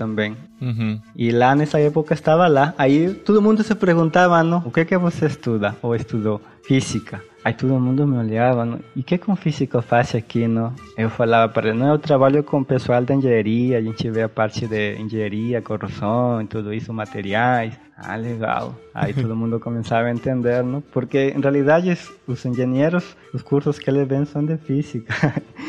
E 1.15 1.31
lá 1.31 1.55
nessa 1.55 1.79
época 1.79 2.13
estava 2.13 2.47
lá. 2.47 2.73
Aí 2.77 3.13
todo 3.13 3.41
mundo 3.41 3.63
se 3.63 3.75
perguntava, 3.75 4.43
não, 4.43 4.59
o 4.65 4.71
que 4.71 4.85
que 4.85 4.97
você 4.97 5.25
estuda 5.25 5.75
ou 5.81 5.95
estudou? 5.95 6.41
Física. 6.63 7.21
Aí 7.43 7.53
todo 7.53 7.77
mundo 7.77 8.07
me 8.07 8.17
olhava, 8.17 8.63
não? 8.63 8.79
e 8.95 9.03
que 9.03 9.17
que 9.17 9.29
um 9.29 9.35
físico 9.35 9.81
faz 9.81 10.15
aqui, 10.15 10.47
não? 10.47 10.73
Eu 10.97 11.09
falava 11.09 11.51
para 11.51 11.69
ele, 11.69 11.77
não, 11.77 11.89
eu 11.89 11.99
trabalho 11.99 12.41
com 12.41 12.63
pessoal 12.63 13.03
da 13.03 13.13
engenharia, 13.13 13.79
a 13.79 13.81
gente 13.81 14.09
vê 14.09 14.21
a 14.21 14.29
parte 14.29 14.65
de 14.65 14.95
engenharia, 14.95 15.61
corrosão 15.61 16.41
e 16.41 16.45
tudo 16.47 16.73
isso, 16.73 16.93
materiais. 16.93 17.77
Ah, 17.97 18.15
legal. 18.15 18.75
Aí 18.93 19.13
todo 19.13 19.35
mundo 19.35 19.59
começava 19.59 20.07
a 20.07 20.11
entender, 20.11 20.63
não? 20.63 20.81
Porque 20.81 21.33
em 21.35 21.41
realidade 21.41 21.97
os 22.25 22.45
engenheiros, 22.45 23.15
os 23.33 23.41
cursos 23.41 23.77
que 23.77 23.89
eles 23.89 24.07
vêm 24.07 24.25
são 24.25 24.43
de 24.45 24.57
física. 24.57 25.13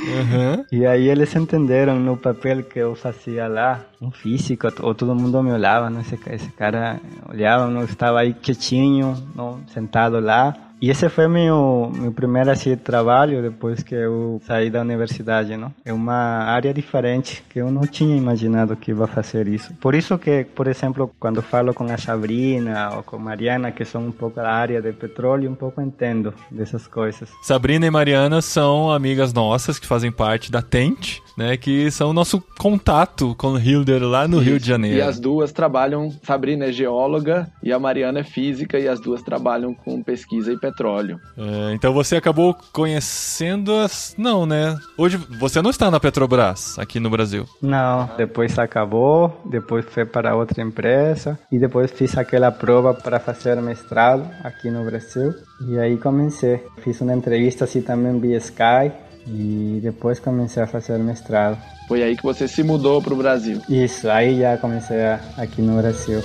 Uhum. 0.04 0.64
E 0.70 0.86
aí 0.86 1.08
eles 1.08 1.34
entenderam 1.34 1.98
no 1.98 2.16
papel 2.16 2.62
que 2.62 2.78
eu 2.78 2.94
fazia 2.94 3.46
lá, 3.48 3.80
um 4.06 4.10
físico, 4.10 4.68
ou 4.82 4.94
todo 4.94 5.14
mundo 5.14 5.42
me 5.42 5.52
olhava, 5.52 5.90
não? 5.90 6.00
Esse, 6.00 6.18
esse 6.30 6.48
cara 6.50 7.00
olhava, 7.28 7.66
não 7.68 7.84
estava 7.84 8.20
aí 8.20 8.34
quietinho, 8.34 9.16
não? 9.34 9.60
sentado 9.68 10.20
lá 10.20 10.63
E 10.80 10.90
esse 10.90 11.08
foi 11.08 11.28
meu 11.28 11.90
meu 11.94 12.12
primeiro 12.12 12.50
assim, 12.50 12.76
trabalho 12.76 13.42
depois 13.42 13.82
que 13.82 13.94
eu 13.94 14.40
saí 14.46 14.70
da 14.70 14.80
universidade, 14.80 15.56
não? 15.56 15.72
É 15.84 15.92
uma 15.92 16.44
área 16.44 16.74
diferente 16.74 17.42
que 17.48 17.58
eu 17.60 17.70
não 17.70 17.82
tinha 17.82 18.16
imaginado 18.16 18.76
que 18.76 18.92
ia 18.92 19.06
fazer 19.06 19.48
isso. 19.48 19.72
Por 19.80 19.94
isso 19.94 20.18
que, 20.18 20.44
por 20.54 20.66
exemplo, 20.66 21.10
quando 21.18 21.40
falo 21.42 21.72
com 21.72 21.84
a 21.84 21.96
Sabrina 21.96 22.90
ou 22.96 23.02
com 23.02 23.16
a 23.16 23.18
Mariana, 23.18 23.72
que 23.72 23.84
são 23.84 24.06
um 24.06 24.12
pouco 24.12 24.36
da 24.36 24.50
área 24.50 24.82
de 24.82 24.92
petróleo, 24.92 25.50
um 25.50 25.54
pouco 25.54 25.80
entendo 25.80 26.34
dessas 26.50 26.86
coisas. 26.86 27.30
Sabrina 27.42 27.86
e 27.86 27.90
Mariana 27.90 28.42
são 28.42 28.90
amigas 28.90 29.32
nossas 29.32 29.78
que 29.78 29.86
fazem 29.86 30.12
parte 30.12 30.50
da 30.50 30.60
Tente, 30.60 31.22
né? 31.36 31.56
Que 31.56 31.90
são 31.90 32.10
o 32.10 32.12
nosso 32.12 32.42
contato 32.58 33.34
com 33.36 33.52
o 33.52 33.58
Hilder 33.58 34.02
lá 34.02 34.28
no 34.28 34.38
Isso. 34.38 34.50
Rio 34.50 34.60
de 34.60 34.66
Janeiro. 34.66 34.98
E 34.98 35.02
as 35.02 35.18
duas 35.18 35.52
trabalham, 35.52 36.10
Sabrina 36.22 36.66
é 36.66 36.72
geóloga 36.72 37.50
e 37.62 37.72
a 37.72 37.78
Mariana 37.78 38.20
é 38.20 38.24
física, 38.24 38.78
e 38.78 38.88
as 38.88 39.00
duas 39.00 39.22
trabalham 39.22 39.74
com 39.74 40.02
pesquisa 40.02 40.52
e 40.52 40.58
petróleo. 40.64 41.20
É, 41.36 41.74
então 41.74 41.92
você 41.92 42.16
acabou 42.16 42.56
conhecendo 42.72 43.74
as. 43.74 44.14
Não, 44.16 44.46
né? 44.46 44.76
Hoje 44.96 45.18
você 45.38 45.60
não 45.60 45.70
está 45.70 45.90
na 45.90 46.00
Petrobras 46.00 46.78
aqui 46.78 46.98
no 46.98 47.10
Brasil. 47.10 47.46
Não, 47.60 48.08
depois 48.16 48.58
acabou, 48.58 49.42
depois 49.44 49.84
foi 49.84 50.06
para 50.06 50.34
outra 50.34 50.62
empresa 50.62 51.38
e 51.52 51.58
depois 51.58 51.90
fiz 51.90 52.16
aquela 52.16 52.50
prova 52.50 52.94
para 52.94 53.20
fazer 53.20 53.60
mestrado 53.60 54.28
aqui 54.42 54.70
no 54.70 54.84
Brasil 54.84 55.34
e 55.68 55.78
aí 55.78 55.98
comecei. 55.98 56.64
Fiz 56.82 57.00
uma 57.00 57.14
entrevista 57.14 57.64
assim 57.64 57.82
também 57.82 58.18
via 58.18 58.38
Sky 58.38 58.92
e 59.26 59.80
depois 59.82 60.18
comecei 60.18 60.62
a 60.62 60.66
fazer 60.66 60.98
mestrado. 60.98 61.58
Foi 61.86 62.02
aí 62.02 62.16
que 62.16 62.22
você 62.22 62.48
se 62.48 62.62
mudou 62.62 63.02
para 63.02 63.12
o 63.12 63.16
Brasil. 63.16 63.60
Isso, 63.68 64.08
aí 64.08 64.40
já 64.40 64.56
comecei 64.56 65.02
a, 65.02 65.20
aqui 65.36 65.60
no 65.60 65.76
Brasil. 65.76 66.22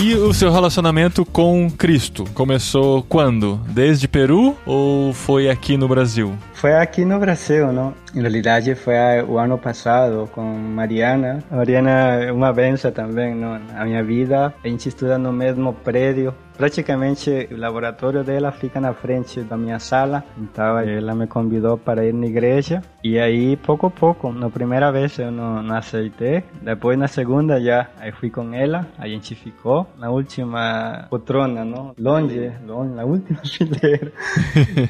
E 0.00 0.14
o 0.14 0.32
seu 0.32 0.50
relacionamento 0.50 1.24
com 1.24 1.70
Cristo 1.70 2.24
começou 2.34 3.02
quando? 3.02 3.60
Desde 3.68 4.08
Peru 4.08 4.56
ou 4.64 5.12
foi 5.12 5.48
aqui 5.50 5.76
no 5.76 5.86
Brasil? 5.86 6.34
Foi 6.54 6.74
aqui 6.74 7.04
no 7.04 7.18
Brasil, 7.18 7.72
não? 7.72 7.92
Em 8.14 8.20
realidade 8.20 8.74
foi 8.74 8.94
o 9.28 9.38
ano 9.38 9.58
passado 9.58 10.28
com 10.32 10.42
Mariana. 10.42 11.42
A 11.50 11.56
Mariana 11.56 11.90
é 12.24 12.32
uma 12.32 12.52
benção 12.52 12.90
também, 12.90 13.34
não? 13.34 13.58
Na 13.58 13.84
minha 13.84 14.02
vida, 14.02 14.54
a 14.64 14.68
gente 14.68 14.88
estuda 14.88 15.18
no 15.18 15.32
mesmo 15.32 15.72
prédio. 15.72 16.34
Praticamente 16.62 17.48
o 17.50 17.56
laboratório 17.56 18.22
dela 18.22 18.52
fica 18.52 18.80
na 18.80 18.94
frente 18.94 19.40
da 19.40 19.56
minha 19.56 19.80
sala, 19.80 20.22
então 20.38 20.78
ela 20.78 21.12
me 21.12 21.26
convidou 21.26 21.76
para 21.76 22.06
ir 22.06 22.14
na 22.14 22.26
igreja 22.26 22.80
e 23.02 23.18
aí 23.18 23.56
pouco 23.56 23.88
a 23.88 23.90
pouco, 23.90 24.30
na 24.30 24.48
primeira 24.48 24.92
vez 24.92 25.18
eu 25.18 25.32
não, 25.32 25.60
não 25.60 25.74
aceitei, 25.74 26.44
depois 26.62 26.96
na 26.96 27.08
segunda 27.08 27.60
já 27.60 27.88
aí 27.98 28.12
fui 28.12 28.30
com 28.30 28.54
ela, 28.54 28.86
a 28.96 29.08
gente 29.08 29.34
ficou 29.34 29.88
na 29.98 30.08
última 30.08 31.08
poltrona, 31.10 31.64
não? 31.64 31.96
Longe, 31.98 32.52
longe, 32.64 32.94
na 32.94 33.04
última 33.04 33.40
fileira. 33.44 34.12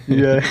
e 0.06 0.26
aí, 0.26 0.42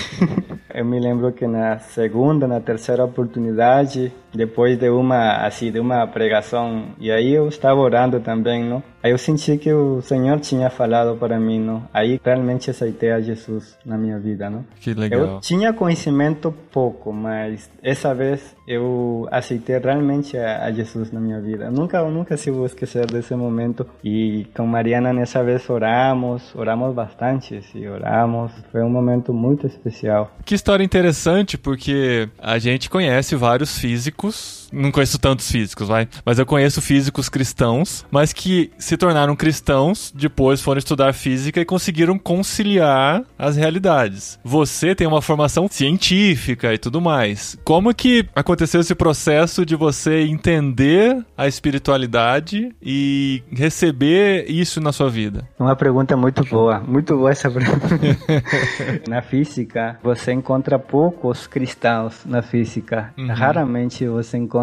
eu 0.74 0.84
me 0.84 1.00
lembro 1.00 1.32
que 1.34 1.46
na 1.46 1.78
segunda, 1.78 2.48
na 2.48 2.60
terceira 2.60 3.06
oportunidade, 3.06 4.12
depois 4.34 4.78
de 4.78 4.90
uma 4.90 5.46
assim 5.46 5.72
de 5.72 5.80
uma 5.80 6.08
pregação. 6.08 6.86
E 7.00 7.12
aí 7.12 7.32
eu 7.32 7.48
estava 7.48 7.80
orando 7.80 8.20
também 8.20 8.64
não? 8.64 8.84
Aí 9.04 9.12
eu 9.12 9.18
senti 9.18 9.58
que 9.58 9.72
o 9.74 10.02
Senhor 10.02 10.40
tinha 10.40 10.70
falado 10.70 11.18
para 11.18 11.40
mim 11.40 11.60
não? 11.60 11.84
Aí 11.94 12.20
realmente 12.24 12.70
aceitei 12.70 13.12
a 13.12 13.22
Jesus 13.22 13.78
na 13.86 13.98
minha 13.98 14.20
vida 14.20 14.50
não? 14.50 14.66
Que 14.80 14.94
legal. 14.94 15.20
eu 15.20 15.40
tinha 15.40 15.74
conhecimento 15.74 16.54
pouco 16.72 17.12
mas 17.12 17.70
essa 17.82 18.14
vez 18.14 18.56
eu 18.72 19.28
aceitei 19.32 19.78
realmente 19.78 20.38
a, 20.38 20.66
a 20.66 20.72
Jesus 20.72 21.12
na 21.12 21.20
minha 21.20 21.40
vida. 21.42 21.66
Eu 21.66 21.72
nunca 21.72 21.98
eu 21.98 22.12
nunca 22.12 22.38
se 22.38 22.50
vou 22.50 22.66
esquecer 22.66 23.06
desse 23.06 23.36
momento. 23.36 23.86
E 24.04 24.48
com 24.56 24.66
Mariana 24.66 25.12
nessa 25.12 25.44
vez 25.44 25.70
oramos 25.70 26.54
oramos 26.56 26.94
bastante 26.94 27.62
sim, 27.64 27.88
oramos. 27.88 28.52
Foi 28.72 28.82
um 28.82 28.90
momento 28.90 29.34
muito 29.34 29.68
especial. 29.68 30.32
Que 30.46 30.56
história 30.56 30.84
interessante, 30.84 31.58
porque 31.58 32.30
a 32.38 32.58
gente 32.58 32.90
conhece 32.90 33.36
vários 33.36 33.78
físicos. 33.78 34.61
Não 34.72 34.92
conheço 34.92 35.20
tantos 35.20 35.52
físicos, 35.52 35.88
vai. 35.88 36.08
Mas 36.26 36.40
eu 36.40 36.46
conheço 36.46 36.82
físicos 36.82 37.28
cristãos, 37.28 38.06
mas 38.10 38.32
que 38.32 38.72
se 38.78 38.96
tornaram 38.96 39.36
cristãos, 39.36 40.14
depois 40.16 40.62
foram 40.62 40.80
estudar 40.80 41.14
física 41.14 41.60
e 41.60 41.66
conseguiram 41.66 42.18
conciliar 42.18 43.24
as 43.38 43.58
realidades. 43.58 44.40
Você 44.44 44.96
tem 44.96 45.08
uma 45.08 45.22
formação 45.22 45.68
científica 45.70 46.74
e 46.74 46.78
tudo 46.78 47.02
mais. 47.02 47.58
Como 47.64 47.94
que 47.94 48.26
aconteceu 48.36 48.80
esse 48.80 48.96
processo 48.96 49.66
de 49.66 49.76
você 49.76 50.22
entender 50.22 51.24
a 51.38 51.48
espiritualidade 51.48 52.74
e 52.82 53.44
receber 53.52 54.46
isso 54.50 54.80
na 54.80 54.92
sua 54.92 55.10
vida? 55.10 55.48
Uma 55.60 55.76
pergunta 55.76 56.16
muito 56.16 56.44
boa, 56.46 56.80
muito 56.80 57.18
boa 57.18 57.32
essa 57.32 57.50
pergunta. 57.50 57.88
na 59.08 59.22
física, 59.22 60.00
você 60.02 60.32
encontra 60.32 60.80
poucos 60.80 61.46
cristãos 61.48 62.22
na 62.26 62.42
física. 62.42 63.14
Uhum. 63.18 63.28
Raramente 63.28 64.08
você 64.08 64.38
encontra 64.38 64.61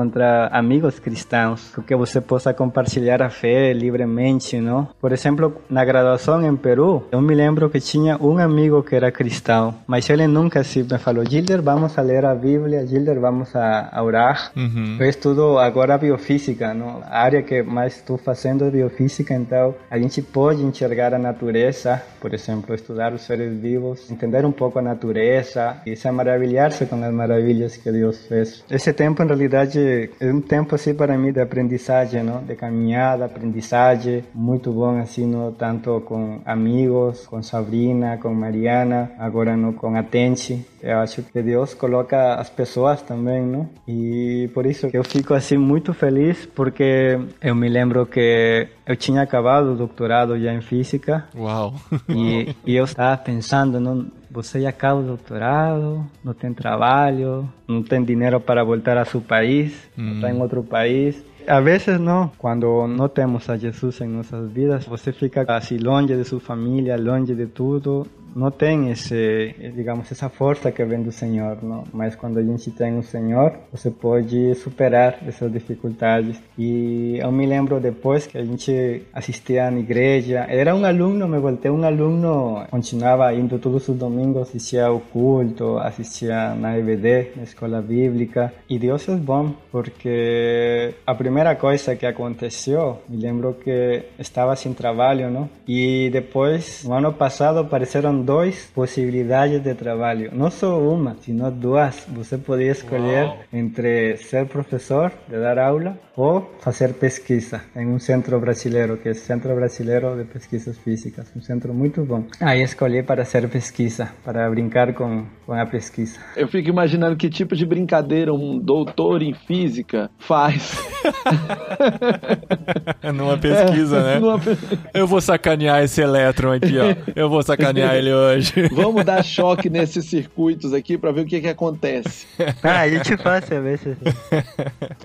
amigos 0.50 0.99
cristãos 0.99 1.73
com 1.75 1.83
que 1.83 1.95
você 1.97 2.21
possa 2.21 2.52
compartilhar 2.52 3.23
a 3.23 3.31
fé 3.31 3.73
livremente, 3.73 4.61
não? 4.61 4.88
Por 5.00 5.12
exemplo, 5.12 5.57
na 5.69 5.85
graduação 5.85 6.45
em 6.45 6.57
Peru, 6.57 7.07
eu 7.11 7.21
me 7.21 7.35
lembro 7.35 7.71
que 7.71 7.81
tinha 7.81 8.17
um 8.21 8.38
amigo 8.38 8.83
que 8.83 8.95
era 8.95 9.11
cristão, 9.11 9.75
mas 9.87 10.09
ele 10.11 10.26
nunca 10.26 10.62
se 10.64 10.83
me 10.83 10.99
falou, 10.99 11.25
Gilder, 11.25 11.62
vamos 11.62 11.99
a 11.99 12.02
ler 12.02 12.25
a 12.25 12.35
Bíblia, 12.35 12.87
Gilder, 12.87 13.21
vamos 13.21 13.55
a, 13.55 13.88
a 13.93 14.02
orar. 14.02 14.52
Uhum. 14.57 14.97
Eu 15.00 15.09
estudo 15.09 15.59
agora 15.59 15.99
biofísica, 15.99 16.75
não? 16.75 17.02
a 17.05 17.21
área 17.21 17.43
que 17.43 17.62
mais 17.62 17.97
estou 17.97 18.19
fazendo 18.19 18.64
é 18.64 18.71
biofísica, 18.71 19.35
então 19.35 19.75
a 19.90 19.99
gente 19.99 20.23
pode 20.23 20.62
enxergar 20.62 21.14
a 21.14 21.19
natureza, 21.19 22.02
por 22.21 22.35
exemplo, 22.35 22.75
estudar 22.75 23.12
os 23.12 23.23
seres 23.23 23.52
vivos, 23.59 24.11
entender 24.11 24.45
um 24.45 24.52
pouco 24.52 24.78
a 24.78 24.83
natureza 24.83 25.76
e 25.87 25.97
se 25.97 26.11
maravilhar-se 26.11 26.87
com 26.87 27.02
as 27.02 27.12
maravilhas 27.12 27.76
que 27.76 27.90
Deus 27.90 28.26
fez. 28.26 28.64
Esse 28.71 28.93
tempo, 28.93 29.23
em 29.23 29.26
realidade, 29.26 29.78
é 30.21 30.33
um 30.33 30.40
tempo 30.40 30.75
assim 30.75 30.95
para 30.95 31.16
mim 31.16 31.33
de 31.33 31.40
aprendizagem, 31.40 32.23
não? 32.23 32.42
de 32.42 32.54
caminhada, 32.54 33.25
aprendizagem, 33.25 34.25
muito 34.35 34.71
bom 34.73 34.99
assim, 34.99 35.26
não? 35.26 35.52
tanto 35.52 36.00
com 36.02 36.40
amigos, 36.45 37.26
com 37.26 37.42
Sabrina, 37.42 38.18
com 38.18 38.33
Mariana, 38.35 39.11
agora 39.18 39.57
não? 39.57 39.73
com 39.73 39.95
a 39.97 40.02
Tenchi. 40.02 40.64
Eu 40.83 40.99
acho 40.99 41.23
que 41.23 41.42
Deus 41.42 41.75
coloca 41.75 42.35
as 42.35 42.49
pessoas 42.49 43.02
também, 43.02 43.42
não? 43.42 43.68
E 43.87 44.49
por 44.54 44.64
isso 44.64 44.88
que 44.88 44.97
eu 44.97 45.02
fico 45.02 45.35
assim 45.35 45.57
muito 45.57 45.92
feliz, 45.92 46.47
porque 46.47 47.18
eu 47.42 47.54
me 47.54 47.68
lembro 47.68 48.07
que 48.07 48.68
eu 48.87 48.97
tinha 48.97 49.23
acabado 49.23 49.73
o 49.73 49.76
doutorado 49.76 50.38
já 50.38 50.52
em 50.52 50.61
física 50.61 51.25
Uau. 51.37 51.75
e, 52.09 52.54
e 52.64 52.76
eu 52.76 52.85
estava 52.85 53.16
pensando, 53.16 53.80
não, 53.80 54.07
você 54.30 54.61
já 54.61 54.68
acaba 54.68 55.00
o 55.00 55.04
doutorado, 55.04 56.04
não 56.23 56.35
tem 56.35 56.52
trabalho, 56.52 57.49
não 57.66 57.82
tem 57.82 58.02
dinheiro 58.04 58.38
para 58.40 58.62
voltar 58.62 58.97
a 58.99 59.04
seu 59.04 59.20
país, 59.20 59.88
está 59.97 60.30
em 60.30 60.40
outro 60.40 60.62
país. 60.62 61.23
A 61.49 61.61
vezes 61.61 61.99
não, 61.99 62.31
quando 62.37 62.87
não 62.87 63.09
temos 63.09 63.49
a 63.49 63.57
Jesus 63.57 64.02
em 64.02 64.07
nossas 64.07 64.50
vidas, 64.50 64.85
você 64.85 65.12
fica 65.12 65.47
assim 65.49 65.78
longe 65.78 66.14
de 66.14 66.23
sua 66.23 66.40
família, 66.40 66.95
longe 66.99 67.35
de 67.35 67.47
tudo, 67.47 68.07
não 68.35 68.50
tem 68.50 68.90
esse, 68.90 69.55
digamos, 69.75 70.11
essa 70.12 70.28
força 70.28 70.71
que 70.71 70.85
vem 70.85 71.02
do 71.02 71.11
Senhor, 71.11 71.59
não? 71.62 71.85
Mas 71.93 72.14
quando 72.14 72.38
a 72.38 72.43
gente 72.43 72.71
tem 72.71 72.99
o 72.99 73.02
Senhor, 73.02 73.52
você 73.73 73.90
pode 73.90 74.55
superar 74.55 75.19
essas 75.26 75.50
dificuldades. 75.50 76.40
E 76.57 77.19
eu 77.21 77.33
me 77.33 77.47
lembro 77.47 77.81
depois 77.81 78.26
que 78.26 78.38
a 78.38 78.45
gente 78.45 79.02
assistia 79.12 79.71
na 79.71 79.81
igreja, 79.81 80.47
era 80.49 80.75
um 80.75 80.85
aluno, 80.85 81.26
me 81.26 81.38
voltei 81.38 81.71
um 81.71 81.85
aluno, 81.85 82.64
continuava 82.71 83.33
indo 83.35 83.59
todos 83.59 83.88
os 83.88 83.97
domingos, 83.97 84.43
assistia 84.43 84.87
ao 84.87 85.00
culto, 85.00 85.78
assistia 85.78 86.55
na 86.55 86.78
EBD, 86.78 87.33
na 87.37 87.43
escola 87.43 87.81
bíblica. 87.81 88.52
E 88.69 88.78
Deus 88.78 89.09
é 89.09 89.17
bom, 89.17 89.52
porque 89.73 90.95
a 91.07 91.14
primeira 91.14 91.38
coisa 91.54 91.97
que 91.97 92.07
aconteceu, 92.07 93.02
me 93.09 93.16
lembro 93.16 93.54
que 93.54 94.04
estava 94.18 94.54
sem 94.57 94.73
trabalho, 94.73 95.30
não? 95.30 95.49
E 95.66 96.09
depois, 96.11 96.85
no 96.85 96.95
ano 96.95 97.12
passado, 97.12 97.59
apareceram 97.59 98.23
duas 98.23 98.71
possibilidades 98.75 99.62
de 99.62 99.75
trabalho. 99.75 100.30
Não 100.33 100.50
só 100.50 100.78
uma, 100.78 101.16
sino 101.21 101.50
duas. 101.50 102.07
Você 102.09 102.38
podia 102.38 102.73
escolher 102.73 103.26
Uau. 103.26 103.38
entre 103.52 104.16
ser 104.16 104.47
professor, 104.47 105.12
de 105.28 105.38
dar 105.38 105.59
aula, 105.59 105.99
ou 106.18 106.50
fazer 106.59 106.95
pesquisa 106.95 107.62
em 107.76 107.87
um 107.87 107.99
centro 108.00 108.40
brasileiro, 108.40 108.97
que 108.97 109.09
é 109.09 109.12
o 109.12 109.14
Centro 109.14 109.54
Brasileiro 109.54 110.16
de 110.16 110.25
Pesquisas 110.25 110.76
Físicas. 110.76 111.30
Um 111.37 111.40
centro 111.40 111.73
muito 111.73 112.04
bom. 112.04 112.25
Aí 112.40 112.61
escolhi 112.61 113.04
para 113.04 113.25
ser 113.25 113.49
pesquisa, 113.49 114.11
para 114.25 114.50
brincar 114.50 114.92
com, 114.95 115.26
com 115.47 115.52
a 115.52 115.64
pesquisa. 115.64 116.18
Eu 116.37 116.49
fico 116.49 116.68
imaginando 116.68 117.16
que 117.16 117.30
tipo 117.30 117.54
de 117.54 117.64
brincadeira 117.64 118.35
um 118.35 118.59
doutor 118.59 119.23
em 119.23 119.33
física 119.33 120.11
faz 120.18 120.76
Numa 123.14 123.37
pesquisa, 123.38 124.02
né? 124.02 124.18
Numa 124.18 124.38
pe- 124.38 124.56
Eu 124.94 125.06
vou 125.06 125.20
sacanear 125.20 125.82
esse 125.82 126.00
elétron 126.00 126.52
aqui, 126.52 126.75
ó. 126.78 126.94
Eu 127.16 127.28
vou 127.28 127.42
sacanear 127.42 127.94
ele 127.97 128.12
hoje. 128.12 128.52
Vamos 128.73 129.04
dar 129.04 129.23
choque 129.25 129.68
nesses 129.70 130.04
circuitos 130.06 130.73
aqui 130.73 130.97
para 130.99 131.12
ver 131.12 131.23
o 131.23 131.26
que, 131.26 131.40
que 131.40 131.49
acontece. 131.49 132.26
Ah, 132.62 132.80
a 132.80 132.88
gente 132.88 133.16
faz 133.16 133.50
a 133.50 133.61
veces. 133.61 133.97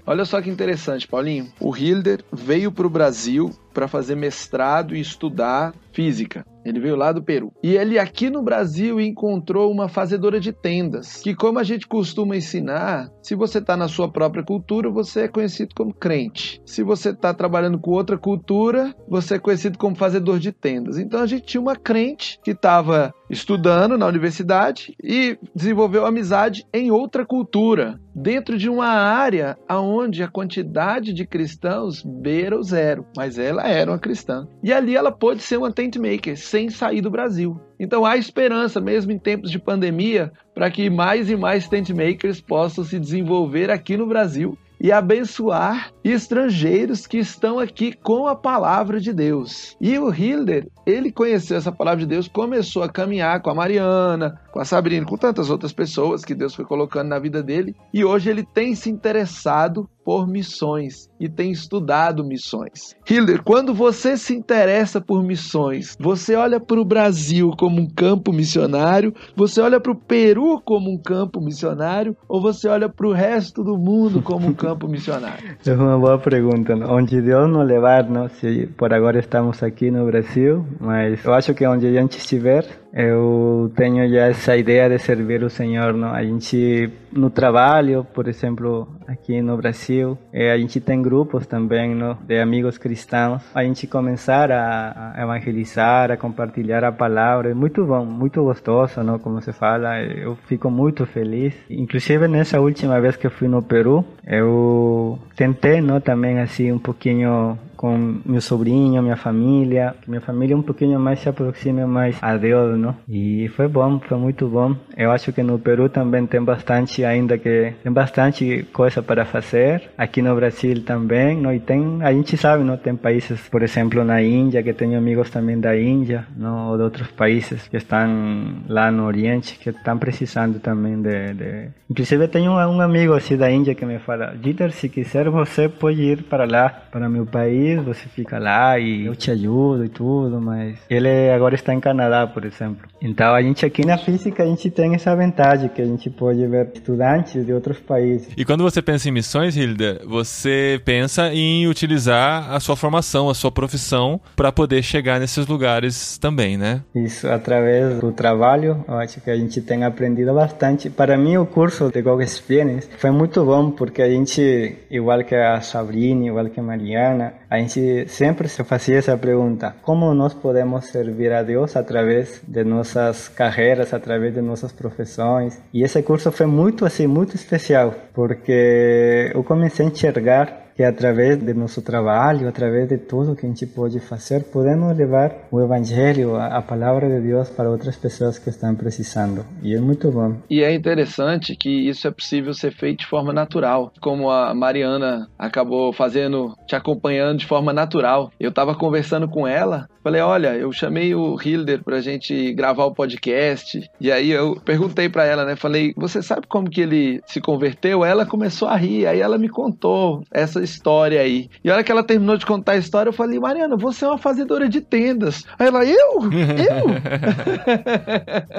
Olha 0.06 0.26
só 0.26 0.42
que 0.42 0.50
interessante, 0.50 1.08
Paulinho. 1.08 1.48
O 1.60 1.76
Hilder 1.76 2.24
veio 2.32 2.72
para 2.72 2.88
o 2.88 2.90
Brasil 2.90 3.52
para 3.74 3.88
fazer 3.88 4.16
mestrado 4.16 4.96
e 4.96 5.00
estudar 5.00 5.74
física. 5.94 6.46
Ele 6.66 6.80
veio 6.80 6.96
lá 6.96 7.12
do 7.12 7.22
Peru. 7.22 7.52
E 7.62 7.76
ele 7.76 8.00
aqui 8.00 8.30
no 8.30 8.42
Brasil 8.42 9.00
encontrou 9.00 9.72
uma 9.72 9.90
fazedora 9.90 10.40
de 10.40 10.54
tendas, 10.54 11.18
que 11.18 11.36
como 11.36 11.60
a 11.60 11.64
gente 11.64 11.88
costuma 11.88 12.38
ensinar, 12.38 13.10
se 13.22 13.36
você 13.36 13.60
está 13.60 13.76
na 13.76 13.88
sua 13.88 14.10
própria 14.10 14.44
cultura, 14.44 14.90
você 14.90 15.22
é 15.22 15.28
conhecido 15.28 15.76
como 15.76 15.94
crente. 15.94 16.62
Se 16.66 16.82
você 16.82 17.10
está 17.10 17.34
trabalhando 17.34 17.80
com 17.80 17.92
outra 17.92 18.18
cultura, 18.18 18.96
você 19.10 19.36
é 19.36 19.40
conhecido 19.40 19.78
como 19.78 19.96
fazedor 19.96 20.40
de 20.40 20.52
tendas. 20.52 20.98
Então 20.98 21.22
a 21.22 21.28
gente 21.28 21.46
tinha 21.46 21.62
uma 21.62 21.76
crente 21.76 22.40
que 22.44 22.52
estava 22.52 23.14
estudando 23.30 23.98
na 23.98 24.06
universidade 24.06 24.96
e 25.02 25.38
desenvolveu 25.56 26.06
amizade 26.06 26.66
em 26.74 26.92
outra 26.92 27.26
cultura, 27.26 28.00
dentro 28.14 28.58
de 28.58 28.70
uma 28.70 28.88
área 28.88 29.58
onde 29.70 30.22
a 30.24 30.28
quantidade 30.28 31.14
de 31.14 31.26
cristãos 31.26 32.04
beira 32.04 32.58
o 32.58 32.64
zero, 32.64 33.06
mas 33.16 33.38
ela 33.38 33.68
era 33.68 33.92
uma 33.92 34.00
cristã. 34.00 34.48
E 34.62 34.72
ali 34.72 34.96
ela 34.96 35.12
pôde 35.12 35.42
ser 35.42 35.58
uma 35.58 35.72
tent 35.72 35.96
maker 35.98 36.38
sem 36.38 36.70
sair 36.70 37.02
do 37.02 37.12
Brasil. 37.12 37.60
Então 37.80 38.06
há 38.06 38.16
esperança, 38.18 38.80
mesmo 38.80 39.12
em 39.12 39.18
tempos 39.18 39.50
de 39.50 39.60
pandemia, 39.60 40.32
para 40.54 40.70
que 40.70 40.90
mais 40.90 41.30
e 41.30 41.36
mais 41.36 41.68
tent 41.68 41.90
makers 41.90 42.40
possam 42.40 42.84
se 42.84 43.00
desenvolver 43.00 43.72
aqui 43.72 43.98
no 43.98 44.06
Brasil 44.06 44.58
e 44.84 44.92
abençoar 44.92 45.94
estrangeiros 46.04 47.08
que 47.08 47.18
estão 47.18 47.58
aqui 47.58 47.94
com 47.94 48.28
a 48.28 48.36
palavra 48.36 49.00
de 49.00 49.14
Deus. 49.14 49.78
E 49.80 49.98
o 49.98 50.14
Hilder, 50.14 50.68
ele 50.86 51.10
conheceu 51.10 51.56
essa 51.56 51.72
palavra 51.72 52.02
de 52.02 52.06
Deus, 52.06 52.28
começou 52.28 52.84
a 52.84 52.90
caminhar 52.90 53.42
com 53.42 53.50
a 53.50 53.56
Mariana, 53.56 54.38
com 54.54 54.60
a 54.60 54.66
Sabrina, 54.66 55.04
com 55.04 55.18
tantas 55.18 55.50
outras 55.50 55.74
pessoas 55.74 56.24
que 56.24 56.36
Deus 56.36 56.54
foi 56.54 56.64
colocando 56.64 57.10
na 57.10 57.18
vida 57.18 57.42
dele, 57.42 57.76
e 57.92 58.06
hoje 58.06 58.30
ele 58.30 58.44
tem 58.44 58.76
se 58.76 58.88
interessado 58.88 59.90
por 60.06 60.28
missões 60.28 61.10
e 61.20 61.28
tem 61.28 61.52
estudado 61.52 62.24
missões. 62.24 62.96
Hilder, 63.10 63.42
quando 63.42 63.74
você 63.74 64.16
se 64.16 64.36
interessa 64.36 65.02
por 65.02 65.24
missões, 65.24 65.98
você 66.00 66.36
olha 66.36 66.60
para 66.60 66.80
o 66.80 66.86
Brasil 66.86 67.52
como 67.58 67.82
um 67.82 67.88
campo 67.88 68.32
missionário, 68.32 69.14
você 69.36 69.60
olha 69.60 69.80
para 69.80 69.92
o 69.92 69.96
Peru 69.96 70.62
como 70.64 70.92
um 70.92 71.02
campo 71.02 71.42
missionário, 71.42 72.16
ou 72.28 72.40
você 72.40 72.68
olha 72.68 72.88
para 72.88 73.08
o 73.08 73.14
resto 73.14 73.64
do 73.64 73.76
mundo 73.76 74.22
como 74.22 74.46
um 74.48 74.54
campo 74.54 74.88
missionário? 74.88 75.58
É 75.66 75.74
uma 75.74 75.98
boa 75.98 76.20
pergunta. 76.20 76.76
Onde 76.88 77.22
Deus 77.22 77.50
nos 77.50 77.66
levar, 77.66 78.08
não? 78.08 78.28
Se 78.28 78.68
por 78.78 78.94
agora 78.94 79.18
estamos 79.18 79.64
aqui 79.64 79.90
no 79.90 80.06
Brasil, 80.06 80.66
mas 80.80 81.24
eu 81.24 81.34
acho 81.34 81.54
que 81.54 81.66
onde 81.66 81.88
a 81.88 81.92
gente 81.92 82.18
estiver, 82.18 82.83
eu 82.94 83.72
tenho 83.76 84.08
já 84.10 84.28
essa 84.28 84.56
ideia 84.56 84.88
de 84.90 85.00
servir 85.00 85.44
o 85.44 85.50
Senhor, 85.50 85.94
não? 85.94 86.14
A 86.14 86.24
gente 86.24 86.92
no 87.16 87.30
trabalho, 87.30 88.06
por 88.14 88.28
exemplo, 88.28 88.88
aqui 89.08 89.42
no 89.42 89.56
Brasil, 89.58 90.18
eh, 90.32 90.52
a 90.52 90.58
gente 90.58 90.80
tem 90.80 91.02
grupos 91.02 91.46
também, 91.46 91.96
não? 91.96 92.18
De 92.26 92.40
amigos 92.40 92.78
cristãos. 92.78 93.44
A 93.54 93.64
gente 93.64 93.88
começar 93.88 94.52
a, 94.52 95.14
evangelizar, 95.18 96.12
a 96.12 96.18
compartilhar 96.18 96.84
a 96.84 96.92
palavra, 96.92 97.52
é 97.52 97.54
muito 97.54 97.86
bom, 97.86 98.06
muito 98.06 98.44
gostoso, 98.44 99.04
não? 99.04 99.20
Como 99.20 99.42
se 99.42 99.54
fala, 99.54 100.02
eu 100.02 100.36
fico 100.48 100.70
muito 100.70 101.06
feliz. 101.06 101.54
Inclusive 101.70 102.28
nessa 102.28 102.60
última 102.60 103.00
vez 103.00 103.16
que 103.16 103.28
eu 103.28 103.32
fui 103.32 103.48
no 103.48 103.62
Peru, 103.62 104.04
eu 104.26 105.20
tentei, 105.36 105.82
não? 105.82 106.00
Também 106.00 106.40
assim 106.40 106.72
um 106.72 106.80
pouquinho 106.80 107.58
com 107.84 108.22
meu 108.26 108.40
sobrinho, 108.40 109.04
minha 109.04 109.18
família, 109.18 109.94
que 110.02 110.10
minha 110.10 110.22
família 110.22 110.56
um 110.56 110.62
pouquinho 110.62 110.98
mais 110.98 111.20
se 111.20 111.28
aproxime 111.28 111.86
mais 111.86 112.18
a 112.22 112.38
Deus, 112.38 112.80
não? 112.80 112.96
E 113.10 113.50
foi 113.58 113.68
bom, 113.68 114.00
foi 114.00 114.18
muito 114.18 114.48
bom. 114.48 114.74
Eu 114.96 115.12
acho 115.12 115.34
que 115.34 115.44
no 115.44 115.60
Peru 115.60 115.90
também 115.90 116.26
tem 116.26 116.42
bastante 116.42 117.03
ainda 117.06 117.38
que 117.38 117.74
tem 117.84 117.92
bastante 117.92 118.66
coisa 118.74 119.02
para 119.02 119.26
fazer. 119.26 119.90
Aqui 119.98 120.22
no 120.22 120.36
Brasil 120.36 120.84
também, 120.84 121.38
não? 121.38 121.54
E 121.54 121.60
tem, 121.60 122.00
a 122.02 122.12
gente 122.12 122.38
sabe, 122.38 122.64
não? 122.64 122.78
Tem 122.78 122.96
países, 122.96 123.48
por 123.50 123.62
exemplo, 123.64 124.04
na 124.04 124.22
Índia, 124.22 124.64
que 124.64 124.74
tenho 124.74 124.98
amigos 124.98 125.30
também 125.30 125.60
da 125.60 125.78
Índia, 125.78 126.26
não? 126.36 126.70
Ou 126.70 126.78
de 126.78 126.84
outros 126.84 127.12
países 127.12 127.68
que 127.68 127.78
estão 127.78 128.64
lá 128.68 128.92
no 128.92 129.06
Oriente, 129.06 129.58
que 129.58 129.70
estão 129.70 129.98
precisando 129.98 130.60
também 130.60 131.02
de, 131.02 131.34
de... 131.34 131.68
Inclusive 131.90 132.28
tenho 132.28 132.52
um 132.52 132.82
amigo 132.82 133.14
assim 133.14 133.38
da 133.38 133.52
Índia 133.52 133.76
que 133.76 133.86
me 133.86 134.00
fala, 134.00 134.36
Dieter, 134.36 134.72
se 134.72 134.90
quiser 134.90 135.30
você 135.30 135.70
pode 135.70 136.02
ir 136.02 136.24
para 136.24 136.46
lá, 136.46 136.70
para 136.70 137.10
meu 137.10 137.26
país, 137.26 137.82
você 137.84 138.08
fica 138.08 138.40
lá 138.40 138.78
e 138.80 139.06
eu 139.06 139.16
te 139.16 139.32
ajudo 139.32 139.86
e 139.86 139.90
tudo, 139.90 140.40
mas 140.40 140.80
ele 140.90 141.30
agora 141.30 141.56
está 141.56 141.74
em 141.74 141.80
Canadá, 141.80 142.26
por 142.28 142.46
exemplo. 142.46 142.88
Então 143.02 143.34
a 143.34 143.42
gente 143.42 143.66
aqui 143.66 143.86
na 143.86 143.98
física 143.98 144.44
a 144.44 144.46
gente 144.46 144.70
tem 144.70 144.96
essa 144.96 145.16
vantagem 145.16 145.70
que 145.70 145.82
a 145.82 145.86
gente 145.86 146.10
pode 146.10 146.46
ver 146.48 146.62
estudantes 146.94 147.46
de 147.46 147.52
outros 147.52 147.80
países. 147.80 148.30
E 148.38 148.46
quando 148.46 148.64
você 148.64 148.82
pensa 148.82 149.10
em 149.10 149.12
missões, 149.12 149.58
Hilda, 149.58 150.02
você 150.06 150.80
pensa 150.86 151.34
em 151.34 151.68
utilizar 151.68 152.52
a 152.52 152.60
sua 152.60 152.76
formação, 152.76 153.30
a 153.30 153.34
sua 153.34 153.52
profissão, 153.52 154.22
para 154.36 154.52
poder 154.52 154.84
chegar 154.84 155.20
nesses 155.20 155.48
lugares 155.48 156.18
também, 156.18 156.58
né? 156.58 156.82
Isso, 156.96 157.28
através 157.28 158.00
do 158.00 158.12
trabalho, 158.12 158.84
eu 158.88 158.96
acho 158.96 159.20
que 159.20 159.30
a 159.30 159.36
gente 159.36 159.62
tem 159.62 159.84
aprendido 159.84 160.34
bastante. 160.34 160.90
Para 160.90 161.18
mim, 161.18 161.38
o 161.38 161.46
curso 161.46 161.90
de 161.92 162.02
Go 162.02 162.22
Experience 162.22 162.88
foi 162.98 163.12
muito 163.12 163.44
bom, 163.44 163.72
porque 163.72 164.02
a 164.02 164.10
gente, 164.10 164.78
igual 164.90 165.24
que 165.24 165.36
a 165.36 165.60
Sabrina, 165.62 166.28
igual 166.28 166.46
que 166.46 166.60
a 166.60 166.64
Mariana, 166.64 167.34
a 167.50 167.58
gente 167.58 168.08
sempre 168.08 168.48
se 168.48 168.64
fazia 168.64 168.98
essa 168.98 169.18
pergunta: 169.18 169.76
como 169.82 170.14
nós 170.14 170.34
podemos 170.34 170.86
servir 170.86 171.32
a 171.32 171.44
Deus 171.44 171.76
através 171.76 172.42
de 172.48 172.64
nossas 172.64 173.30
carreiras, 173.30 173.94
através 173.94 174.34
de 174.34 174.42
nossas 174.42 174.72
profissões? 174.72 175.62
E 175.74 175.84
esse 175.84 176.02
curso 176.04 176.32
foi 176.32 176.46
muito 176.46 176.83
assim, 176.86 177.08
muito 177.08 177.36
especial, 177.36 177.94
porque 178.14 179.32
eu 179.34 179.44
comecei 179.44 179.86
a 179.86 179.90
enxergar 179.90 180.63
que 180.76 180.84
através 180.84 181.38
de 181.38 181.54
nosso 181.54 181.82
trabalho, 181.82 182.48
através 182.48 182.88
de 182.90 182.98
tudo 182.98 183.36
que 183.36 183.46
a 183.46 183.50
gente 183.50 183.66
pode 183.66 184.00
fazer, 184.00 184.44
podemos 184.46 184.96
levar 184.96 185.48
o 185.52 185.62
evangelho, 185.62 186.36
a, 186.36 186.58
a 186.58 186.62
palavra 186.62 187.08
de 187.10 187.20
Deus 187.28 187.50
para 187.50 187.70
outras 187.70 187.96
pessoas 187.96 188.38
que 188.40 188.50
estão 188.50 188.74
precisando. 188.76 189.46
E 189.62 189.76
é 189.76 189.80
muito 189.80 190.12
bom. 190.12 190.38
E 190.50 190.64
é 190.64 190.74
interessante 190.74 191.56
que 191.56 191.70
isso 191.70 192.08
é 192.08 192.12
possível 192.12 192.54
ser 192.54 192.72
feito 192.72 193.00
de 193.00 193.06
forma 193.06 193.34
natural, 193.34 193.92
como 194.02 194.30
a 194.30 194.54
Mariana 194.54 195.28
acabou 195.38 195.94
fazendo, 195.94 196.56
te 196.68 196.76
acompanhando 196.76 197.40
de 197.40 197.46
forma 197.46 197.74
natural. 197.74 198.32
Eu 198.40 198.50
estava 198.50 198.76
conversando 198.76 199.28
com 199.28 199.48
ela, 199.48 199.88
falei: 200.04 200.22
Olha, 200.22 200.56
eu 200.56 200.72
chamei 200.72 201.14
o 201.16 201.38
Hilder 201.42 201.84
para 201.84 201.98
a 201.98 202.02
gente 202.02 202.54
gravar 202.54 202.86
o 202.86 202.94
podcast. 202.94 203.82
E 204.00 204.12
aí 204.12 204.32
eu 204.32 204.60
perguntei 204.64 205.10
para 205.10 205.26
ela, 205.26 205.46
né? 205.46 205.56
Falei: 205.56 205.94
Você 205.96 206.22
sabe 206.22 206.48
como 206.48 206.70
que 206.70 206.82
ele 206.82 207.22
se 207.26 207.40
converteu? 207.40 208.04
Ela 208.04 208.26
começou 208.26 208.68
a 208.68 208.76
rir, 208.76 209.06
aí 209.08 209.20
ela 209.20 209.38
me 209.38 209.50
contou 209.50 210.24
essa 210.32 210.63
história 210.64 211.22
aí. 211.22 211.50
E 211.64 211.70
a 211.70 211.74
hora 211.74 211.84
que 211.84 211.92
ela 211.92 212.04
terminou 212.04 212.38
de 212.38 212.46
contar 212.46 212.74
a 212.74 212.78
história, 212.78 213.10
eu 213.10 213.14
falei: 213.14 213.40
Mariana, 213.40 213.76
você 213.76 214.06
é 214.06 214.08
uma 214.08 214.18
fazedora 214.18 214.68
de 214.68 214.82
tendas. 214.82 215.44
Aí 215.58 215.68
ela: 215.68 215.86
Eu? 215.86 216.24
Eu? 216.24 216.94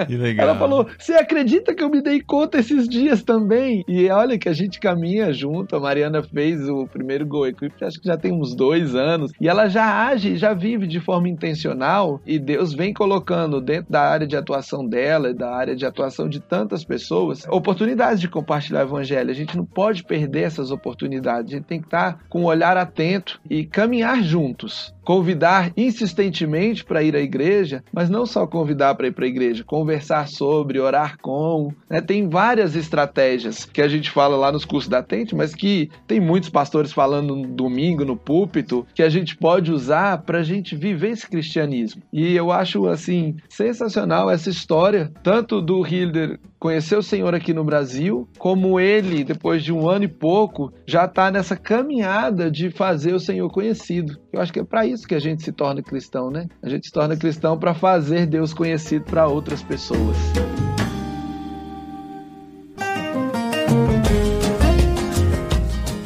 Que 0.07 0.17
legal. 0.17 0.49
Ela 0.49 0.59
falou: 0.59 0.87
Você 0.99 1.14
acredita 1.14 1.75
que 1.75 1.83
eu 1.83 1.88
me 1.88 2.03
dei 2.03 2.21
conta 2.21 2.59
esses 2.59 2.88
dias 2.88 3.23
também? 3.23 3.85
E 3.88 4.09
olha 4.11 4.38
que 4.38 4.49
a 4.49 4.53
gente 4.53 4.81
caminha 4.81 5.33
junto. 5.33 5.77
A 5.77 5.81
Mariana 5.81 6.23
fez 6.23 6.69
o 6.69 6.87
primeiro 6.87 7.27
Go 7.27 7.47
Equip, 7.47 7.73
acho 7.83 8.01
que 8.01 8.09
já 8.09 8.17
tem 8.17 8.33
uns 8.33 8.55
dois 8.55 8.95
anos. 8.95 9.33
E 9.40 9.49
ela 9.49 9.69
já 9.69 10.07
age, 10.07 10.37
já 10.37 10.53
vive 10.53 10.87
de 10.87 11.01
forma 11.01 11.29
intencional. 11.29 12.21
E 12.27 12.38
Deus 12.38 12.75
vem 12.75 12.93
colocando 12.93 13.61
dentro 13.61 13.90
da 13.90 14.03
área 14.03 14.27
de 14.27 14.37
atuação 14.37 14.87
dela 14.87 15.31
e 15.31 15.35
da 15.35 15.55
área 15.55 15.75
de 15.75 15.87
atuação 15.87 16.29
de 16.29 16.40
tantas 16.40 16.85
pessoas 16.85 17.47
oportunidades 17.49 18.21
de 18.21 18.29
compartilhar 18.29 18.81
o 18.81 18.88
evangelho. 18.88 19.31
A 19.31 19.35
gente 19.35 19.57
não 19.57 19.64
pode 19.64 20.05
perder 20.05 20.43
essas 20.43 20.71
oportunidades. 20.71 21.53
A 21.53 21.57
gente 21.57 21.67
tem 21.67 21.81
que 21.81 21.88
estar 21.94 22.18
com 22.28 22.44
olhar 22.44 22.76
atento 22.76 23.40
e 23.48 23.64
caminhar 23.64 24.22
juntos 24.22 24.92
convidar 25.04 25.70
insistentemente 25.76 26.85
para 26.85 27.02
ir 27.02 27.14
à 27.14 27.20
igreja, 27.20 27.85
mas 27.92 28.09
não 28.09 28.24
só 28.24 28.46
convidar 28.46 28.94
para 28.94 29.07
ir 29.07 29.12
para 29.12 29.26
a 29.26 29.28
igreja, 29.28 29.62
conversar 29.62 30.26
sobre, 30.28 30.80
orar 30.80 31.18
com. 31.20 31.72
Né? 31.88 32.00
Tem 32.00 32.28
várias 32.28 32.74
estratégias 32.74 33.64
que 33.64 33.83
a 33.83 33.88
gente 33.88 34.11
fala 34.11 34.37
lá 34.37 34.50
nos 34.50 34.64
cursos 34.64 34.88
da 34.88 35.02
Tente, 35.02 35.35
mas 35.35 35.54
que 35.54 35.90
tem 36.07 36.18
muitos 36.18 36.48
pastores 36.48 36.92
falando 36.92 37.37
no 37.37 37.46
domingo, 37.46 38.04
no 38.04 38.16
púlpito, 38.16 38.87
que 38.94 39.02
a 39.02 39.09
gente 39.09 39.37
pode 39.37 39.70
usar 39.70 40.22
para 40.22 40.38
a 40.38 40.42
gente 40.42 40.74
viver 40.74 41.11
esse 41.11 41.28
cristianismo. 41.28 42.02
E 42.12 42.35
eu 42.35 42.50
acho, 42.50 42.87
assim, 42.88 43.37
sensacional 43.48 44.30
essa 44.30 44.48
história, 44.48 45.12
tanto 45.22 45.61
do 45.61 45.87
Hilder 45.87 46.38
conhecer 46.64 46.96
o 46.96 47.03
Senhor 47.03 47.35
aqui 47.35 47.53
no 47.53 47.62
Brasil, 47.62 48.27
como 48.38 48.81
ele, 48.81 49.22
depois 49.22 49.62
de 49.62 49.70
um 49.70 49.87
ano 49.87 50.07
e 50.07 50.09
pouco, 50.09 50.72
já 50.87 51.05
está 51.05 51.31
nessa 51.31 51.55
caminhada 51.59 52.50
de 52.50 52.70
fazer 52.70 53.12
o 53.12 53.20
Senhor 53.20 53.50
conhecido. 53.50 54.18
Eu 54.33 54.40
acho 54.40 54.50
que 54.50 54.61
é 54.61 54.64
para 54.64 54.87
isso 54.87 55.07
que 55.07 55.14
a 55.14 55.18
gente 55.18 55.42
se 55.42 55.53
torna 55.53 55.83
cristão, 55.83 56.31
né? 56.31 56.46
A 56.62 56.68
gente 56.70 56.87
se 56.87 56.90
torna 56.90 57.18
cristão 57.18 57.59
para 57.59 57.74
fazer 57.74 58.24
Deus 58.24 58.55
conhecido 58.55 59.05
para 59.05 59.29
outras 59.29 59.62
pessoas. 59.62 60.16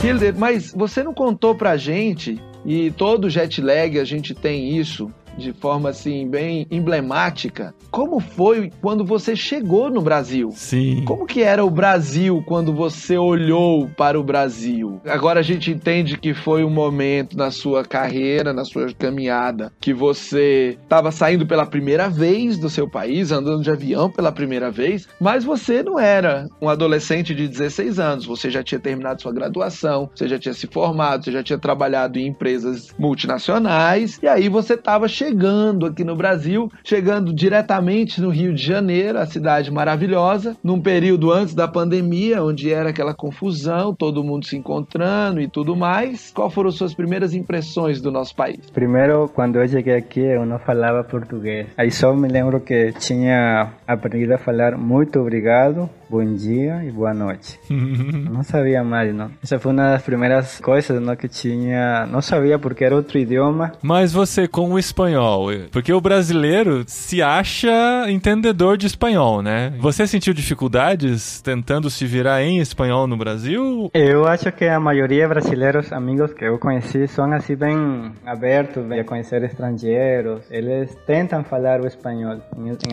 Hilder, 0.03 0.37
mas 0.37 0.73
você 0.73 1.05
não 1.05 1.15
contou 1.15 1.55
pra 1.55 1.77
gente, 1.77 2.37
e 2.67 2.91
todo 2.91 3.31
jet 3.31 3.63
lag 3.63 3.97
a 3.97 4.05
gente 4.05 4.35
tem 4.35 4.77
isso, 4.77 5.09
de 5.39 5.53
forma 5.53 5.91
assim 5.91 6.29
bem 6.29 6.67
emblemática. 6.71 7.75
Como 7.91 8.21
foi 8.21 8.71
quando 8.83 9.05
você 9.05 9.35
chegou 9.37 9.89
no 9.89 10.03
Brasil? 10.03 10.51
Sim. 10.53 11.05
Como 11.07 11.25
que 11.25 11.43
era 11.43 11.65
o 11.65 11.71
Brasil 11.71 12.43
quando 12.47 12.75
você 12.75 13.17
olhou 13.17 13.89
para 13.97 14.19
o 14.19 14.23
Brasil? 14.23 15.01
Agora 15.07 15.41
a 15.41 15.43
gente 15.43 15.71
entende 15.71 16.19
que 16.19 16.35
foi 16.35 16.65
um 16.65 16.71
momento 16.71 17.37
na 17.37 17.51
sua 17.51 17.85
carreira, 17.85 18.53
na 18.53 18.65
sua 18.65 18.93
caminhada, 18.93 19.73
que 19.81 19.95
você 19.95 20.77
estava 20.83 21.11
saindo 21.11 21.47
pela 21.47 21.65
primeira 21.65 22.09
vez 22.09 22.59
do 22.59 22.69
seu 22.69 22.89
país, 22.89 23.31
andando 23.31 23.63
de 23.63 23.71
avião 23.71 24.11
pela 24.11 24.33
primeira 24.33 24.71
vez, 24.71 25.09
mas 25.21 25.45
você 25.45 25.83
não 25.83 25.99
era 25.99 26.49
um 26.61 26.69
adolescente 26.69 27.35
de 27.35 27.47
16 27.47 27.99
anos, 27.99 28.27
você 28.27 28.51
já 28.51 28.63
tinha 28.63 28.81
terminado 28.81 29.23
sua 29.23 29.33
graduação, 29.33 30.11
você 30.15 30.29
já 30.29 30.39
tinha 30.39 30.55
se 30.55 30.67
formado, 30.67 31.25
você 31.25 31.33
já 31.33 31.43
tinha 31.43 31.59
trabalhado 31.59 32.19
em 32.19 32.27
empresas 32.27 32.89
multinacionais, 32.99 34.19
e 34.23 34.27
aí 34.27 34.49
você 34.49 34.75
estava 34.75 35.07
chegando 35.09 35.28
chegando 35.29 35.85
aqui 35.85 36.05
no 36.05 36.17
Brasil, 36.17 36.73
chegando 36.83 37.35
diretamente 37.35 38.21
no 38.21 38.31
Rio 38.31 38.55
de 38.55 38.65
Janeiro, 38.65 39.19
a 39.19 39.27
cidade 39.27 39.71
maravilhosa, 39.71 40.57
num 40.65 40.81
período 40.81 41.31
antes 41.31 41.55
da 41.55 41.69
pandemia, 41.69 42.43
onde 42.43 42.73
era 42.73 42.89
aquela 42.89 43.13
confusão, 43.13 43.95
todo 43.95 44.25
mundo 44.25 44.47
se 44.47 44.57
encontrando 44.57 45.41
e 45.41 45.47
tudo 45.47 45.77
mais. 45.77 46.33
Qual 46.35 46.49
foram 46.49 46.71
suas 46.71 46.95
primeiras 46.95 47.35
impressões 47.35 48.01
do 48.01 48.11
nosso 48.11 48.35
país? 48.35 48.71
Primeiro, 48.73 49.29
quando 49.35 49.57
eu 49.57 49.69
cheguei 49.69 49.97
aqui, 49.97 50.21
eu 50.21 50.47
não 50.47 50.59
falava 50.59 51.05
português. 51.05 51.67
Aí 51.77 51.91
só 51.91 52.15
me 52.15 52.29
lembro 52.29 52.61
que 52.61 52.93
tinha 52.93 53.75
aprendido 53.87 54.33
a 54.33 54.39
falar 54.39 54.79
muito 54.79 55.21
obrigado, 55.21 55.91
bom 56.09 56.25
dia 56.35 56.83
e 56.85 56.91
boa 56.91 57.13
noite. 57.13 57.59
não 57.71 58.43
sabia 58.43 58.83
mais, 58.83 59.15
não. 59.15 59.31
Essa 59.43 59.59
foi 59.59 59.73
uma 59.73 59.93
das 59.93 60.03
primeiras 60.03 60.61
coisas 60.61 61.01
não, 61.01 61.15
que 61.15 61.29
tinha. 61.29 62.07
Não 62.07 62.21
sabia 62.21 62.59
porque 62.59 62.85
era 62.85 62.95
outro 62.95 63.19
idioma. 63.19 63.73
Mas 63.83 64.13
você 64.13 64.49
com 64.49 64.73
o 64.73 64.79
espanhol, 64.79 65.49
porque 65.71 65.93
o 65.93 66.01
brasileiro 66.01 66.85
se 66.87 67.23
acha 67.23 68.07
entendedor 68.09 68.77
de 68.77 68.87
espanhol, 68.87 69.43
né? 69.43 69.75
Você 69.81 70.07
sentiu 70.07 70.33
dificuldades 70.33 71.41
tentando 71.43 71.91
se 71.91 72.07
virar 72.07 72.43
em 72.43 72.59
espanhol 72.59 73.07
no 73.07 73.17
Brasil? 73.17 73.91
Eu 73.93 74.27
acho 74.27 74.51
que 74.53 74.65
a 74.65 74.81
maioria 74.81 75.29
brasileiros 75.29 75.93
amigos 75.93 76.33
que 76.33 76.45
eu 76.45 76.59
conheci 76.59 77.07
são 77.07 77.33
assim 77.33 77.57
bem 77.57 78.13
abertos 78.25 78.91
a 78.91 79.05
conhecer 79.05 79.43
estrangeiros. 79.43 80.43
Eles 80.51 80.97
tentam 81.07 81.45
falar 81.45 81.81
o 81.81 81.87
espanhol. 81.87 82.39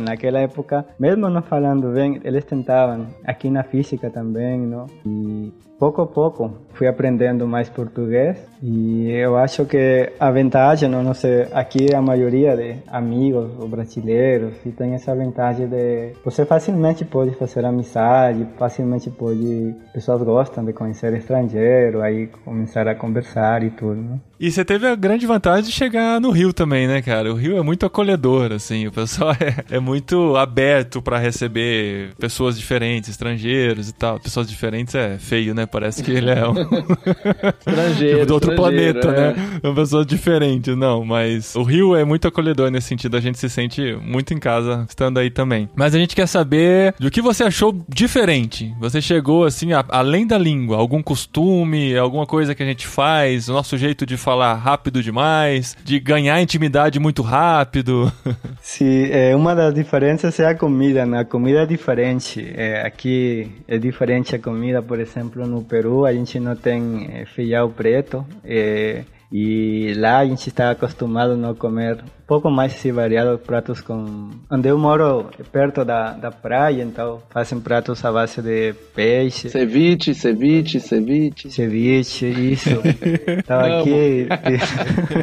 Naquela 0.02 0.40
época, 0.40 0.86
mesmo 1.00 1.30
não 1.30 1.42
falando 1.42 1.92
bem, 1.94 2.20
eles 2.24 2.46
tentavam. 2.46 3.05
Aqui 3.24 3.50
na 3.50 3.64
física 3.64 4.10
também, 4.10 4.60
não? 4.60 4.88
E 5.06 5.52
pouco 5.80 6.02
a 6.02 6.08
pouco 6.08 6.66
fui 6.76 6.88
aprendendo 6.88 7.48
mais 7.48 7.70
português 7.70 8.38
e 8.62 9.10
eu 9.12 9.38
acho 9.38 9.66
que 9.66 10.12
a 10.20 10.30
vantagem, 10.30 10.90
não, 10.90 11.04
não 11.04 11.14
sei, 11.14 11.48
aqui 11.54 11.94
a 11.94 12.02
maioria 12.02 12.56
de 12.56 12.76
amigos 12.88 13.52
brasileiros 13.70 14.54
e 14.66 14.72
tem 14.72 14.94
essa 14.94 15.16
vantagem 15.16 15.68
de 15.68 16.14
você 16.24 16.46
facilmente 16.46 17.06
pode 17.06 17.32
fazer 17.36 17.66
amizade, 17.66 18.46
facilmente 18.58 19.10
pode 19.10 19.74
pessoas 19.94 20.22
gostam 20.24 20.66
de 20.66 20.74
conhecer 20.74 21.14
estrangeiro, 21.14 22.02
aí 22.02 22.28
começar 22.44 22.88
a 22.88 22.96
conversar 22.96 23.64
e 23.64 23.70
tudo. 23.70 24.02
Né? 24.02 24.20
E 24.40 24.52
você 24.52 24.66
teve 24.66 24.86
a 24.86 24.96
grande 24.96 25.26
vantagem 25.26 25.66
de 25.66 25.72
chegar 25.72 26.20
no 26.20 26.30
Rio 26.32 26.52
também, 26.52 26.88
né, 26.88 27.02
cara? 27.02 27.32
O 27.32 27.36
Rio 27.36 27.58
é 27.58 27.62
muito 27.62 27.86
acolhedor, 27.86 28.52
assim, 28.52 28.86
o 28.88 28.92
pessoal 28.92 29.32
é, 29.40 29.76
é 29.76 29.80
muito 29.80 30.36
aberto 30.36 31.02
para 31.02 31.18
receber 31.18 32.14
pessoas 32.20 32.58
diferentes, 32.58 33.10
estrangeiros 33.10 33.90
e 33.90 33.94
tal. 33.94 34.20
Pessoas 34.20 34.48
diferentes 34.50 34.94
é 34.94 35.18
feio, 35.18 35.54
né? 35.54 35.65
Parece 35.68 36.04
que 36.04 36.12
ele 36.12 36.30
é 36.30 36.48
um 36.48 36.56
estrangeiro 37.60 38.16
tipo, 38.20 38.26
do 38.26 38.34
outro 38.34 38.56
planeta, 38.56 39.08
é. 39.10 39.12
né? 39.12 39.60
Uma 39.64 39.76
pessoa 39.76 40.06
diferente, 40.06 40.76
não, 40.76 41.06
mas 41.06 41.56
o 41.56 41.64
Rio 41.64 41.96
é 41.96 42.04
muito 42.04 42.28
acolhedor 42.28 42.70
nesse 42.70 42.88
sentido, 42.88 43.18
a 43.18 43.22
gente 43.22 43.38
se 43.38 43.50
sente 43.50 43.98
muito 44.02 44.34
em 44.34 44.40
casa 44.40 44.86
estando 44.88 45.20
aí 45.20 45.30
também. 45.30 45.70
Mas 45.76 45.96
a 45.96 45.98
gente 45.98 46.16
quer 46.16 46.28
saber 46.28 46.94
do 47.00 47.12
que 47.12 47.22
você 47.22 47.44
achou 47.44 47.86
diferente. 47.88 48.74
Você 48.80 49.02
chegou 49.02 49.46
assim, 49.46 49.74
a, 49.74 49.84
além 49.90 50.26
da 50.26 50.38
língua, 50.38 50.78
algum 50.78 51.02
costume, 51.02 51.98
alguma 51.98 52.26
coisa 52.26 52.56
que 52.56 52.64
a 52.64 52.66
gente 52.66 52.88
faz, 52.88 53.50
o 53.50 53.54
nosso 53.54 53.78
jeito 53.78 54.06
de 54.06 54.18
falar 54.18 54.54
rápido 54.56 55.02
demais, 55.02 55.76
de 55.84 56.00
ganhar 56.00 56.42
intimidade 56.42 57.00
muito 57.00 57.22
rápido. 57.22 58.12
Sim, 58.62 59.08
é, 59.12 59.36
uma 59.36 59.56
das 59.56 59.74
diferenças 59.74 60.40
é 60.40 60.48
a 60.48 60.56
comida, 60.56 61.06
né? 61.06 61.20
A 61.20 61.26
comida 61.26 61.62
é 61.62 61.66
diferente. 61.66 62.54
É, 62.56 62.86
aqui 62.86 63.52
é 63.68 63.78
diferente 63.78 64.36
a 64.36 64.40
comida, 64.40 64.82
por 64.82 65.00
exemplo, 65.00 65.46
no 65.46 65.55
Peru 65.64 66.06
a 66.06 66.14
gente 66.14 66.40
não 66.40 66.56
tem 66.56 67.10
é, 67.12 67.26
feijão 67.26 67.72
preto. 67.72 68.26
É, 68.44 69.04
e 69.32 69.94
lá 69.98 70.20
a 70.20 70.26
gente 70.26 70.48
está 70.50 70.72
acostumado 70.72 71.34
a 71.34 71.38
não 71.38 71.56
comer 71.56 72.04
pouco 72.28 72.50
mais 72.50 72.74
se 72.74 72.92
variado 72.92 73.38
pratos 73.38 73.82
com 73.82 74.30
onde 74.50 74.68
eu 74.68 74.78
moro 74.78 75.30
perto 75.52 75.86
da, 75.86 76.12
da 76.12 76.32
praia 76.32 76.82
então 76.82 77.22
fazem 77.30 77.60
pratos 77.60 78.04
à 78.04 78.12
base 78.12 78.42
de 78.42 78.74
peixe. 78.96 79.50
Ceviche 79.50 80.14
ceviche 80.14 80.80
ceviche. 80.80 81.50
Ceviche 81.52 82.28
isso. 82.28 82.82
Tava 83.46 83.80
aqui. 83.80 84.28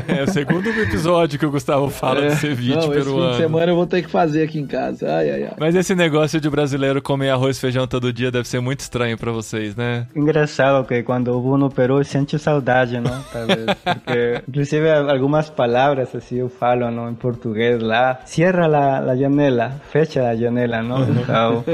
É 0.09 0.23
o 0.23 0.27
segundo 0.29 0.69
episódio 0.69 1.39
que 1.39 1.47
o 1.47 1.51
Gustavo 1.51 1.89
fala 1.89 2.25
é, 2.25 2.29
de 2.29 2.37
ceviche 2.37 2.77
não, 2.77 2.89
peruano 2.89 3.01
esse 3.01 3.11
fim 3.11 3.31
de 3.31 3.37
semana 3.37 3.73
eu 3.73 3.77
vou 3.77 3.87
ter 3.87 4.03
que 4.03 4.09
fazer 4.09 4.43
aqui 4.45 4.59
em 4.59 4.67
casa. 4.67 5.07
Ai, 5.17 5.31
ai, 5.31 5.43
ai. 5.45 5.53
mas 5.59 5.75
esse 5.75 5.95
negócio 5.95 6.41
de 6.41 6.49
brasileiro 6.49 7.01
comer 7.03 7.31
arroz 7.31 7.57
e 7.57 7.61
feijão 7.61 7.87
todo 7.87 8.13
dia 8.13 8.31
deve 8.31 8.47
ser 8.47 8.61
muito 8.61 8.81
estranho 8.81 9.17
para 9.17 9.33
vocês 9.33 9.75
né? 9.77 10.07
Engraçado 10.15 10.87
que 10.87 11.03
quando 11.03 11.31
eu 11.31 11.41
vou 11.41 11.57
no 11.57 11.71
Peru 11.71 11.99
eu 11.99 12.05
sinto 12.05 12.39
saudade 12.39 13.01
não? 13.01 13.23
Talvez 13.33 13.67
porque 13.85 14.43
inclusive 14.49 14.91
algumas 14.91 15.51
palavras 15.51 16.15
assim 16.15 16.37
eu 16.37 16.49
falo 16.49 16.91
no, 16.93 17.11
em 17.11 17.15
português 17.15 17.83
lá. 17.83 18.21
Cierra 18.25 18.67
la, 18.67 19.01
la 19.01 19.17
janela, 19.17 19.81
fecha 19.91 20.29
a 20.29 20.37
janela, 20.37 20.83
não? 20.83 21.03
Então, 21.03 21.65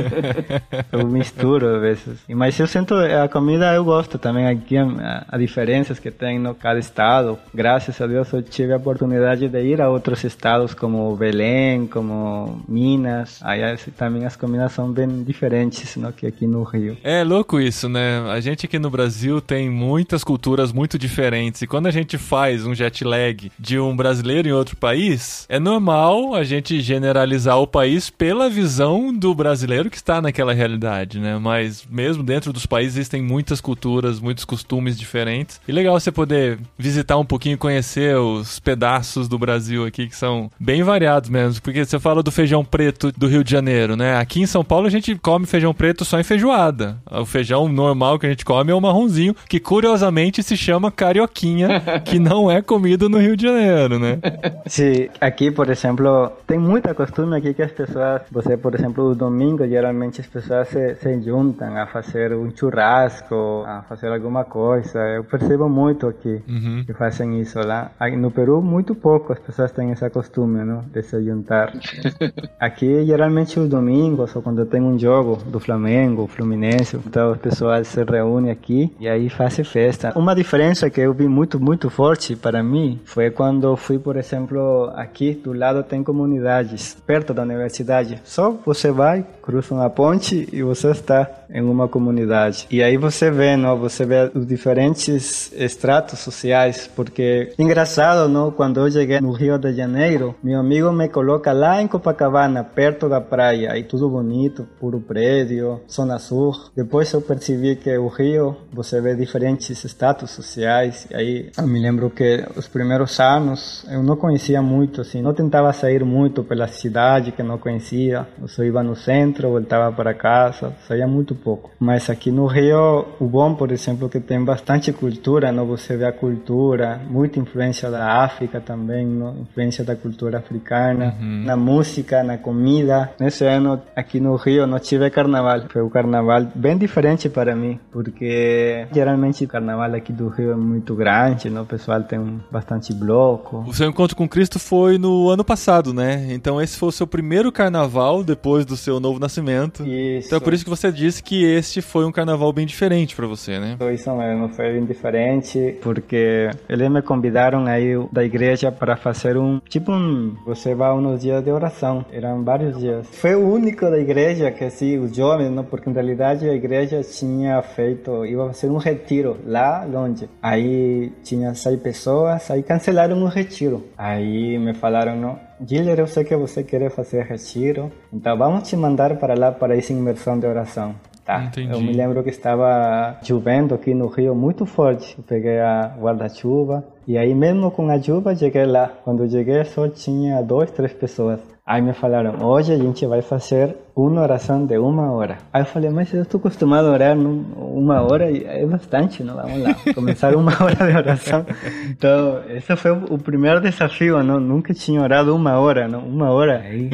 eu 0.92 1.06
misturo 1.06 1.76
às 1.76 1.80
vezes. 1.80 2.20
Mas 2.28 2.58
eu 2.58 2.66
sinto, 2.66 2.94
a 2.94 3.28
comida 3.28 3.74
eu 3.74 3.84
gosto 3.84 4.18
também 4.18 4.46
aqui, 4.46 4.76
a, 4.78 5.24
a 5.28 5.38
diferenças 5.38 5.98
que 5.98 6.10
tem 6.10 6.38
no 6.38 6.54
cada 6.54 6.78
estado. 6.78 7.38
Graças 7.54 8.00
a 8.00 8.06
Deus 8.06 8.32
eu 8.32 8.42
tive 8.42 8.72
a 8.72 8.76
oportunidade 8.76 9.48
de 9.48 9.60
ir 9.60 9.80
a 9.80 9.88
outros 9.88 10.24
estados 10.24 10.74
como 10.74 11.14
Belém, 11.16 11.86
como 11.86 12.62
Minas. 12.68 13.40
Aí 13.42 13.60
também 13.96 14.24
as 14.24 14.36
comidas 14.36 14.72
são 14.72 14.90
bem 14.90 15.22
diferentes 15.22 15.96
não, 15.96 16.12
que 16.12 16.26
aqui 16.26 16.46
no 16.46 16.62
Rio. 16.62 16.96
É 17.02 17.24
louco 17.24 17.60
isso, 17.60 17.88
né? 17.88 18.20
A 18.30 18.40
gente 18.40 18.66
aqui 18.66 18.78
no 18.78 18.90
Brasil 18.90 19.40
tem 19.40 19.68
muitas 19.70 20.22
culturas 20.22 20.72
muito 20.72 20.98
diferentes. 20.98 21.62
E 21.62 21.66
quando 21.66 21.86
a 21.86 21.90
gente 21.90 22.16
faz 22.16 22.64
um 22.64 22.74
jet 22.74 23.04
lag 23.04 23.50
de 23.58 23.78
um 23.78 23.96
brasileiro 23.96 24.48
em 24.48 24.52
outro 24.52 24.76
país, 24.76 25.07
é 25.48 25.58
normal 25.58 26.34
a 26.34 26.44
gente 26.44 26.80
generalizar 26.80 27.58
o 27.58 27.66
país 27.66 28.10
pela 28.10 28.48
visão 28.48 29.12
do 29.12 29.34
brasileiro 29.34 29.90
que 29.90 29.96
está 29.96 30.20
naquela 30.20 30.52
realidade, 30.52 31.18
né? 31.18 31.38
Mas 31.38 31.86
mesmo 31.90 32.22
dentro 32.22 32.52
dos 32.52 32.66
países 32.66 32.96
existem 32.96 33.22
muitas 33.22 33.60
culturas, 33.60 34.20
muitos 34.20 34.44
costumes 34.44 34.98
diferentes. 34.98 35.60
E 35.66 35.72
legal 35.72 35.98
você 35.98 36.10
poder 36.10 36.58
visitar 36.76 37.16
um 37.16 37.24
pouquinho, 37.24 37.56
conhecer 37.56 38.16
os 38.16 38.58
pedaços 38.58 39.28
do 39.28 39.38
Brasil 39.38 39.86
aqui 39.86 40.08
que 40.08 40.16
são 40.16 40.50
bem 40.58 40.82
variados 40.82 41.30
mesmo. 41.30 41.62
Porque 41.62 41.84
você 41.84 41.98
fala 41.98 42.22
do 42.22 42.30
feijão 42.30 42.64
preto 42.64 43.12
do 43.12 43.26
Rio 43.26 43.44
de 43.44 43.50
Janeiro, 43.50 43.96
né? 43.96 44.16
Aqui 44.16 44.40
em 44.40 44.46
São 44.46 44.64
Paulo 44.64 44.86
a 44.86 44.90
gente 44.90 45.14
come 45.16 45.46
feijão 45.46 45.72
preto 45.72 46.04
só 46.04 46.18
em 46.18 46.24
feijoada. 46.24 46.98
O 47.10 47.24
feijão 47.24 47.68
normal 47.68 48.18
que 48.18 48.26
a 48.26 48.30
gente 48.30 48.44
come 48.44 48.70
é 48.70 48.74
o 48.74 48.80
marronzinho, 48.80 49.34
que 49.48 49.60
curiosamente 49.60 50.42
se 50.42 50.56
chama 50.56 50.90
carioquinha, 50.90 51.80
que 52.04 52.18
não 52.18 52.50
é 52.50 52.60
comido 52.60 53.08
no 53.08 53.18
Rio 53.18 53.36
de 53.36 53.44
Janeiro, 53.44 53.98
né? 53.98 54.18
Sim, 54.66 54.97
aqui, 55.20 55.50
por 55.50 55.68
exemplo, 55.70 56.30
tem 56.46 56.58
muita 56.58 56.94
costume 56.94 57.36
aqui 57.36 57.54
que 57.54 57.62
as 57.62 57.72
pessoas, 57.72 58.22
você, 58.30 58.56
por 58.56 58.74
exemplo, 58.74 59.04
o 59.10 59.14
domingo, 59.14 59.66
geralmente 59.66 60.20
as 60.20 60.26
pessoas 60.26 60.68
se, 60.68 60.94
se 60.96 61.20
juntam 61.22 61.76
a 61.76 61.86
fazer 61.86 62.32
um 62.34 62.50
churrasco, 62.54 63.64
a 63.66 63.82
fazer 63.88 64.08
alguma 64.12 64.44
coisa. 64.44 64.98
Eu 65.16 65.24
percebo 65.24 65.68
muito 65.68 66.06
aqui 66.06 66.42
Uhum. 66.48 66.84
que 66.86 66.92
fazem 66.94 67.40
isso 67.40 67.58
lá. 67.60 67.90
No 68.16 68.30
Peru, 68.30 68.60
muito 68.62 68.94
pouco 68.94 69.32
as 69.32 69.38
pessoas 69.38 69.70
têm 69.72 69.90
esse 69.92 70.08
costume, 70.10 70.64
não? 70.64 70.80
De 70.92 71.02
se 71.02 71.22
juntar. 71.24 71.72
Aqui, 72.58 73.04
geralmente, 73.04 73.58
os 73.60 73.68
domingos, 73.68 74.34
ou 74.34 74.42
quando 74.42 74.64
tem 74.66 74.80
um 74.80 74.98
jogo 74.98 75.36
do 75.46 75.60
Flamengo, 75.60 76.26
Fluminense, 76.26 76.96
então 76.96 77.32
as 77.32 77.38
pessoas 77.38 77.86
se 77.88 78.02
reúnem 78.04 78.50
aqui 78.50 78.92
e 78.98 79.08
aí 79.08 79.28
fazem 79.28 79.64
festa. 79.64 80.12
Uma 80.16 80.34
diferença 80.34 80.90
que 80.90 81.00
eu 81.00 81.12
vi 81.12 81.28
muito 81.28 81.60
muito 81.60 81.88
forte 81.90 82.34
para 82.36 82.62
mim 82.62 83.00
foi 83.04 83.30
quando 83.30 83.76
fui, 83.76 83.98
por 83.98 84.16
exemplo, 84.16 84.87
aqui 84.94 85.32
do 85.34 85.52
lado 85.52 85.82
tem 85.82 86.02
comunidades 86.02 86.96
perto 87.06 87.32
da 87.34 87.42
universidade. 87.42 88.20
Só 88.24 88.52
você 88.64 88.90
vai, 88.90 89.24
cruza 89.48 89.74
uma 89.74 89.88
ponte 89.88 90.46
e 90.52 90.62
você 90.62 90.90
está 90.90 91.26
em 91.50 91.62
uma 91.62 91.88
comunidade. 91.88 92.66
E 92.70 92.82
aí 92.82 92.98
você 92.98 93.30
vê, 93.30 93.56
não? 93.56 93.78
Você 93.78 94.04
vê 94.04 94.30
os 94.34 94.46
diferentes 94.46 95.50
estratos 95.54 96.18
sociais, 96.18 96.90
porque 96.94 97.54
engraçado, 97.58 98.28
não? 98.28 98.50
Quando 98.50 98.80
eu 98.80 98.90
cheguei 98.90 99.18
no 99.22 99.32
Rio 99.32 99.58
de 99.58 99.72
Janeiro, 99.72 100.34
meu 100.42 100.60
amigo 100.60 100.92
me 100.92 101.08
coloca 101.08 101.50
lá 101.50 101.80
em 101.80 101.88
Copacabana, 101.88 102.62
perto 102.62 103.08
da 103.08 103.22
praia, 103.22 103.72
aí 103.72 103.84
tudo 103.84 104.10
bonito, 104.10 104.68
puro 104.78 105.00
prédio, 105.00 105.80
zona 105.90 106.18
sul. 106.18 106.52
Depois 106.76 107.10
eu 107.14 107.22
percebi 107.22 107.76
que 107.76 107.96
o 107.96 108.08
Rio, 108.08 108.54
você 108.70 109.00
vê 109.00 109.16
diferentes 109.16 109.82
status 109.82 110.30
sociais. 110.30 111.06
E 111.10 111.16
aí 111.16 111.50
eu 111.56 111.66
me 111.66 111.80
lembro 111.80 112.10
que 112.10 112.44
os 112.54 112.68
primeiros 112.68 113.18
anos 113.18 113.86
eu 113.90 114.02
não 114.02 114.16
conhecia 114.16 114.60
muito, 114.60 115.00
assim, 115.00 115.22
não 115.22 115.32
tentava 115.32 115.72
sair 115.72 116.04
muito 116.04 116.44
pela 116.44 116.68
cidade 116.68 117.32
que 117.32 117.42
não 117.42 117.56
conhecia. 117.56 118.26
Eu 118.38 118.46
só 118.46 118.62
ia 118.62 118.82
no 118.82 118.94
centro, 118.94 119.37
voltava 119.46 119.94
para 119.94 120.14
casa, 120.14 120.72
saía 120.86 121.06
muito 121.06 121.34
pouco. 121.34 121.70
Mas 121.78 122.10
aqui 122.10 122.30
no 122.30 122.46
Rio, 122.46 123.06
o 123.20 123.26
bom, 123.26 123.54
por 123.54 123.70
exemplo, 123.70 124.08
que 124.08 124.20
tem 124.20 124.42
bastante 124.44 124.92
cultura, 124.92 125.52
não? 125.52 125.66
Você 125.66 125.96
vê 125.96 126.06
a 126.06 126.12
cultura, 126.12 127.00
muita 127.08 127.38
influência 127.38 127.90
da 127.90 128.24
África 128.24 128.60
também, 128.60 129.06
não? 129.06 129.38
influência 129.42 129.84
da 129.84 129.94
cultura 129.94 130.38
africana, 130.38 131.14
uhum. 131.20 131.44
na 131.44 131.56
música, 131.56 132.22
na 132.22 132.38
comida. 132.38 133.10
Nesse 133.20 133.44
ano 133.44 133.80
aqui 133.94 134.20
no 134.20 134.36
Rio 134.36 134.66
não 134.66 134.78
tive 134.78 135.08
carnaval, 135.10 135.62
foi 135.68 135.82
um 135.82 135.88
carnaval 135.88 136.46
bem 136.54 136.76
diferente 136.76 137.28
para 137.28 137.54
mim, 137.54 137.78
porque 137.90 138.86
geralmente 138.92 139.44
o 139.44 139.48
carnaval 139.48 139.94
aqui 139.94 140.12
do 140.12 140.28
Rio 140.28 140.52
é 140.52 140.56
muito 140.56 140.94
grande, 140.94 141.50
não? 141.50 141.62
O 141.62 141.66
pessoal 141.66 142.02
tem 142.02 142.40
bastante 142.50 142.92
bloco. 142.92 143.64
O 143.66 143.74
seu 143.74 143.88
encontro 143.88 144.16
com 144.16 144.28
Cristo 144.28 144.58
foi 144.58 144.98
no 144.98 145.28
ano 145.28 145.44
passado, 145.44 145.92
né? 145.92 146.28
Então 146.30 146.60
esse 146.60 146.76
foi 146.76 146.88
o 146.88 146.92
seu 146.92 147.06
primeiro 147.06 147.50
carnaval 147.52 148.22
depois 148.22 148.64
do 148.64 148.76
seu 148.76 149.00
novo 149.00 149.18
nascimento. 149.28 149.86
Isso. 149.86 150.26
Então 150.26 150.38
é 150.38 150.40
por 150.40 150.54
isso 150.54 150.64
que 150.64 150.70
você 150.70 150.90
disse 150.90 151.22
que 151.22 151.44
este 151.44 151.80
foi 151.82 152.04
um 152.04 152.10
carnaval 152.12 152.52
bem 152.52 152.66
diferente 152.66 153.14
para 153.14 153.26
você, 153.26 153.58
né? 153.58 153.76
Foi 153.78 153.94
isso 153.94 154.10
mesmo, 154.16 154.48
foi 154.48 154.72
bem 154.72 154.84
diferente, 154.84 155.78
porque 155.82 156.50
eles 156.68 156.90
me 156.90 157.02
convidaram 157.02 157.66
aí 157.66 157.94
da 158.10 158.24
igreja 158.24 158.72
para 158.72 158.96
fazer 158.96 159.36
um, 159.36 159.60
tipo 159.68 159.92
um, 159.92 160.34
você 160.44 160.74
vai 160.74 160.92
uns 160.92 161.20
dias 161.20 161.44
de 161.44 161.50
oração, 161.50 162.04
eram 162.10 162.42
vários 162.42 162.78
dias. 162.78 163.06
Foi 163.12 163.34
o 163.34 163.46
único 163.46 163.88
da 163.90 163.98
igreja 163.98 164.50
que 164.50 164.64
assim, 164.64 164.98
os 164.98 165.14
jovens, 165.14 165.50
não, 165.50 165.64
porque 165.64 165.90
em 165.90 165.92
realidade 165.92 166.48
a 166.48 166.54
igreja 166.54 167.02
tinha 167.02 167.60
feito, 167.62 168.24
ia 168.24 168.38
fazer 168.46 168.70
um 168.70 168.78
retiro 168.78 169.36
lá 169.44 169.84
longe. 169.84 170.28
Aí 170.42 171.12
tinha 171.22 171.54
seis 171.54 171.78
pessoas, 171.80 172.50
aí 172.50 172.62
cancelaram 172.62 173.22
o 173.22 173.28
retiro. 173.28 173.84
Aí 173.96 174.58
me 174.58 174.72
falaram, 174.74 175.16
não, 175.16 175.38
Giller, 175.66 175.98
eu 175.98 176.06
sei 176.06 176.24
que 176.24 176.36
você 176.36 176.62
quer 176.62 176.90
fazer 176.90 177.24
retiro, 177.24 177.90
então 178.12 178.36
vamos 178.36 178.68
te 178.68 178.76
mandar 178.76 179.16
para 179.16 179.34
lá 179.34 179.52
para 179.52 179.76
essa 179.76 179.92
imersão 179.92 180.38
de 180.38 180.46
oração. 180.46 180.94
Tá. 181.28 181.44
Entendi. 181.44 181.70
Eu 181.70 181.80
me 181.82 181.92
lembro 181.92 182.22
que 182.22 182.30
estava 182.30 183.18
chovendo 183.22 183.74
aqui 183.74 183.92
no 183.92 184.06
Rio 184.06 184.34
muito 184.34 184.64
forte. 184.64 185.14
Eu 185.18 185.24
peguei 185.24 185.60
a 185.60 185.94
guarda-chuva 186.00 186.82
e 187.06 187.18
aí 187.18 187.34
mesmo 187.34 187.70
com 187.70 187.86
a 187.90 188.00
chuva 188.00 188.34
cheguei 188.34 188.64
lá. 188.64 188.90
Quando 189.04 189.30
cheguei 189.30 189.62
só 189.64 189.86
tinha 189.88 190.40
dois, 190.40 190.70
três 190.70 190.94
pessoas. 190.94 191.38
Aí 191.68 191.82
me 191.82 191.92
falaram, 191.92 192.42
hoje 192.42 192.72
a 192.72 192.78
gente 192.78 193.04
vai 193.04 193.20
fazer 193.20 193.76
uma 193.94 194.22
oração 194.22 194.64
de 194.64 194.78
uma 194.78 195.12
hora. 195.12 195.36
Aí 195.52 195.60
eu 195.60 195.66
falei, 195.66 195.90
mas 195.90 196.10
eu 196.14 196.22
estou 196.22 196.38
acostumado 196.38 196.86
a 196.88 196.92
orar 196.92 197.14
uma 197.14 198.00
hora 198.00 198.24
é 198.32 198.64
bastante, 198.64 199.22
não? 199.22 199.36
Vamos 199.36 199.60
lá, 199.60 199.76
começar 199.94 200.34
uma 200.34 200.50
hora 200.64 200.90
de 200.90 200.96
oração. 200.96 201.44
Então, 201.90 202.42
esse 202.48 202.74
foi 202.74 202.92
o 202.92 203.18
primeiro 203.18 203.60
desafio, 203.60 204.22
não? 204.22 204.40
Nunca 204.40 204.72
tinha 204.72 205.02
orado 205.02 205.36
uma 205.36 205.58
hora, 205.58 205.86
não? 205.86 206.00
Uma 206.08 206.30
hora, 206.30 206.58
aí, 206.60 206.88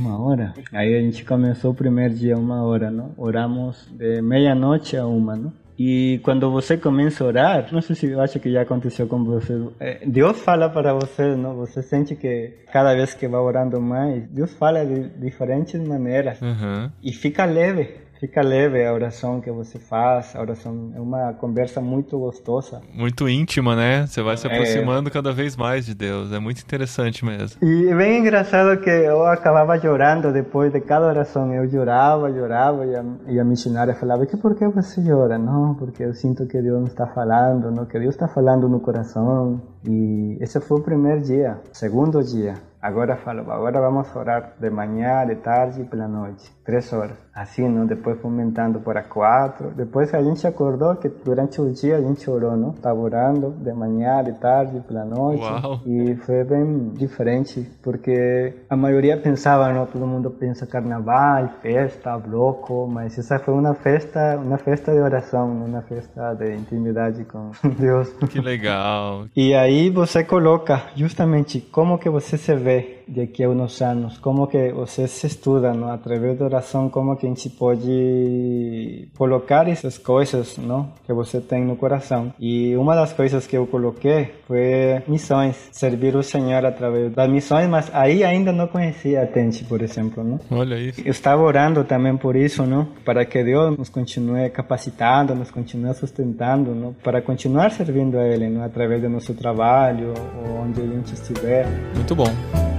uma 0.00 0.18
hora. 0.18 0.54
Aí 0.72 0.96
a 0.96 1.02
gente 1.02 1.22
começou 1.22 1.72
o 1.72 1.74
primeiro 1.74 2.14
dia 2.14 2.34
uma 2.34 2.64
hora, 2.64 2.90
não? 2.90 3.12
Oramos 3.18 3.86
de 3.92 4.22
meia-noite 4.22 4.96
a 4.96 5.06
uma, 5.06 5.36
não? 5.36 5.52
E 5.78 6.20
quando 6.22 6.50
você 6.50 6.76
começa 6.76 7.24
a 7.24 7.26
orar, 7.26 7.68
não 7.72 7.80
sei 7.80 7.96
se 7.96 8.06
eu 8.06 8.20
acho 8.20 8.38
que 8.38 8.50
já 8.50 8.62
aconteceu 8.62 9.06
com 9.06 9.24
você, 9.24 9.60
é, 9.80 10.06
Deus 10.06 10.38
fala 10.40 10.68
para 10.70 10.94
você, 10.94 11.34
não? 11.34 11.56
Você 11.56 11.82
sente 11.82 12.14
que 12.14 12.54
cada 12.72 12.94
vez 12.94 13.14
que 13.14 13.26
vai 13.26 13.40
orando 13.40 13.80
mais, 13.80 14.26
Deus 14.28 14.52
fala 14.54 14.84
de 14.84 15.08
diferentes 15.18 15.80
maneiras 15.80 16.40
uhum. 16.40 16.90
e 17.02 17.12
fica 17.12 17.44
leve 17.44 18.03
fica 18.20 18.42
leve 18.42 18.84
a 18.84 18.92
oração 18.92 19.40
que 19.40 19.50
você 19.50 19.78
faz, 19.78 20.34
a 20.34 20.40
oração 20.40 20.92
é 20.94 21.00
uma 21.00 21.32
conversa 21.34 21.80
muito 21.80 22.18
gostosa. 22.18 22.80
Muito 22.92 23.28
íntima, 23.28 23.74
né? 23.76 24.06
Você 24.06 24.22
vai 24.22 24.36
se 24.36 24.46
é. 24.46 24.50
aproximando 24.52 25.08
é. 25.08 25.12
cada 25.12 25.32
vez 25.32 25.56
mais 25.56 25.86
de 25.86 25.94
Deus, 25.94 26.32
é 26.32 26.38
muito 26.38 26.60
interessante 26.60 27.24
mesmo. 27.24 27.58
E 27.62 27.88
é 27.88 27.94
bem 27.94 28.20
engraçado 28.20 28.80
que 28.80 28.90
eu 28.90 29.24
acabava 29.26 29.78
chorando 29.78 30.32
depois 30.32 30.72
de 30.72 30.80
cada 30.80 31.06
oração, 31.06 31.52
eu 31.52 31.68
chorava, 31.70 32.32
chorava 32.32 32.86
e 32.86 32.96
a, 32.96 33.04
e 33.28 33.40
a 33.40 33.44
missionária 33.44 33.94
falava, 33.94 34.26
que 34.26 34.36
por 34.36 34.54
que 34.54 34.66
você 34.68 35.02
chora? 35.02 35.38
Não, 35.38 35.74
porque 35.74 36.04
eu 36.04 36.14
sinto 36.14 36.46
que 36.46 36.60
Deus 36.60 36.80
me 36.80 36.88
está 36.88 37.06
falando, 37.06 37.70
não, 37.70 37.86
que 37.86 37.98
Deus 37.98 38.14
está 38.14 38.28
falando 38.28 38.68
no 38.68 38.80
coração. 38.80 39.60
E 39.86 40.38
esse 40.40 40.60
foi 40.60 40.78
o 40.78 40.82
primeiro 40.82 41.20
dia. 41.20 41.58
Segundo 41.72 42.22
dia, 42.22 42.54
agora 42.80 43.16
falo, 43.16 43.50
agora 43.50 43.80
vamos 43.80 44.14
orar 44.16 44.54
de 44.58 44.70
manhã, 44.70 45.26
de 45.26 45.36
tarde 45.36 45.82
e 45.82 45.84
pela 45.84 46.08
noite, 46.08 46.50
três 46.64 46.92
horas. 46.92 47.16
Assim, 47.34 47.68
não? 47.68 47.84
Depois 47.84 48.18
foi 48.20 48.30
aumentando 48.30 48.78
para 48.80 49.02
quatro. 49.02 49.70
Depois 49.70 50.14
a 50.14 50.22
gente 50.22 50.46
acordou 50.46 50.94
que 50.96 51.08
durante 51.08 51.60
o 51.60 51.72
dia 51.72 51.96
a 51.96 52.00
gente 52.00 52.28
orou, 52.30 52.56
não? 52.56 52.70
Estava 52.70 52.98
orando 52.98 53.50
de 53.50 53.72
manhã, 53.72 54.22
de 54.22 54.32
tarde, 54.34 54.80
pela 54.86 55.04
noite. 55.04 55.42
Uau. 55.42 55.80
E 55.84 56.14
foi 56.16 56.44
bem 56.44 56.90
diferente, 56.90 57.68
porque 57.82 58.54
a 58.70 58.76
maioria 58.76 59.16
pensava, 59.16 59.72
não? 59.72 59.84
Todo 59.86 60.06
mundo 60.06 60.30
pensa 60.30 60.64
carnaval, 60.66 61.48
festa, 61.60 62.16
bloco, 62.16 62.86
mas 62.86 63.18
essa 63.18 63.38
foi 63.38 63.54
uma 63.54 63.74
festa, 63.74 64.38
uma 64.38 64.56
festa 64.56 64.92
de 64.92 64.98
oração, 64.98 65.50
uma 65.50 65.82
festa 65.82 66.34
de 66.34 66.54
intimidade 66.54 67.24
com 67.24 67.50
Deus. 67.78 68.12
Que 68.30 68.40
legal. 68.40 69.26
E 69.34 69.54
aí 69.54 69.90
você 69.90 70.22
coloca 70.22 70.82
justamente 70.94 71.60
como 71.60 71.98
que 71.98 72.08
você 72.08 72.38
se 72.38 72.54
vê 72.54 73.03
daqui 73.06 73.44
a 73.44 73.48
uns 73.48 73.80
anos, 73.82 74.18
como 74.18 74.46
que 74.46 74.72
você 74.72 75.06
se 75.06 75.26
estuda, 75.26 75.72
não? 75.72 75.90
Através 75.90 76.38
da 76.38 76.44
oração, 76.44 76.88
como 76.88 77.16
que 77.16 77.26
a 77.26 77.28
gente 77.28 77.48
pode 77.50 79.08
colocar 79.16 79.68
essas 79.68 79.98
coisas, 79.98 80.56
não, 80.58 80.90
que 81.06 81.12
você 81.12 81.40
tem 81.40 81.64
no 81.64 81.76
coração. 81.76 82.32
E 82.38 82.76
uma 82.76 82.94
das 82.94 83.12
coisas 83.12 83.46
que 83.46 83.56
eu 83.56 83.66
coloquei 83.66 84.34
foi 84.46 85.02
missões, 85.06 85.68
servir 85.72 86.16
o 86.16 86.22
Senhor 86.22 86.64
através 86.64 87.12
das 87.12 87.30
missões, 87.30 87.68
mas 87.68 87.90
aí 87.94 88.24
ainda 88.24 88.52
não 88.52 88.66
conhecia 88.66 89.22
a 89.22 89.26
Tente, 89.26 89.64
por 89.64 89.82
exemplo, 89.82 90.22
não? 90.22 90.40
Olha 90.50 90.76
isso. 90.76 91.00
Eu 91.00 91.10
estava 91.10 91.42
orando 91.42 91.84
também 91.84 92.16
por 92.16 92.36
isso, 92.36 92.64
não? 92.64 92.86
Para 93.04 93.24
que 93.24 93.42
Deus 93.42 93.76
nos 93.76 93.88
continue 93.88 94.48
capacitando, 94.50 95.34
nos 95.34 95.50
continue 95.50 95.94
sustentando, 95.94 96.74
não? 96.74 96.92
Para 96.92 97.20
continuar 97.22 97.70
servindo 97.70 98.18
a 98.18 98.26
Ele, 98.26 98.48
não? 98.48 98.62
Através 98.64 99.02
do 99.02 99.08
nosso 99.08 99.34
trabalho, 99.34 100.14
onde 100.62 100.80
a 100.80 100.86
gente 100.86 101.14
estiver. 101.14 101.66
Muito 101.94 102.14
bom. 102.14 102.73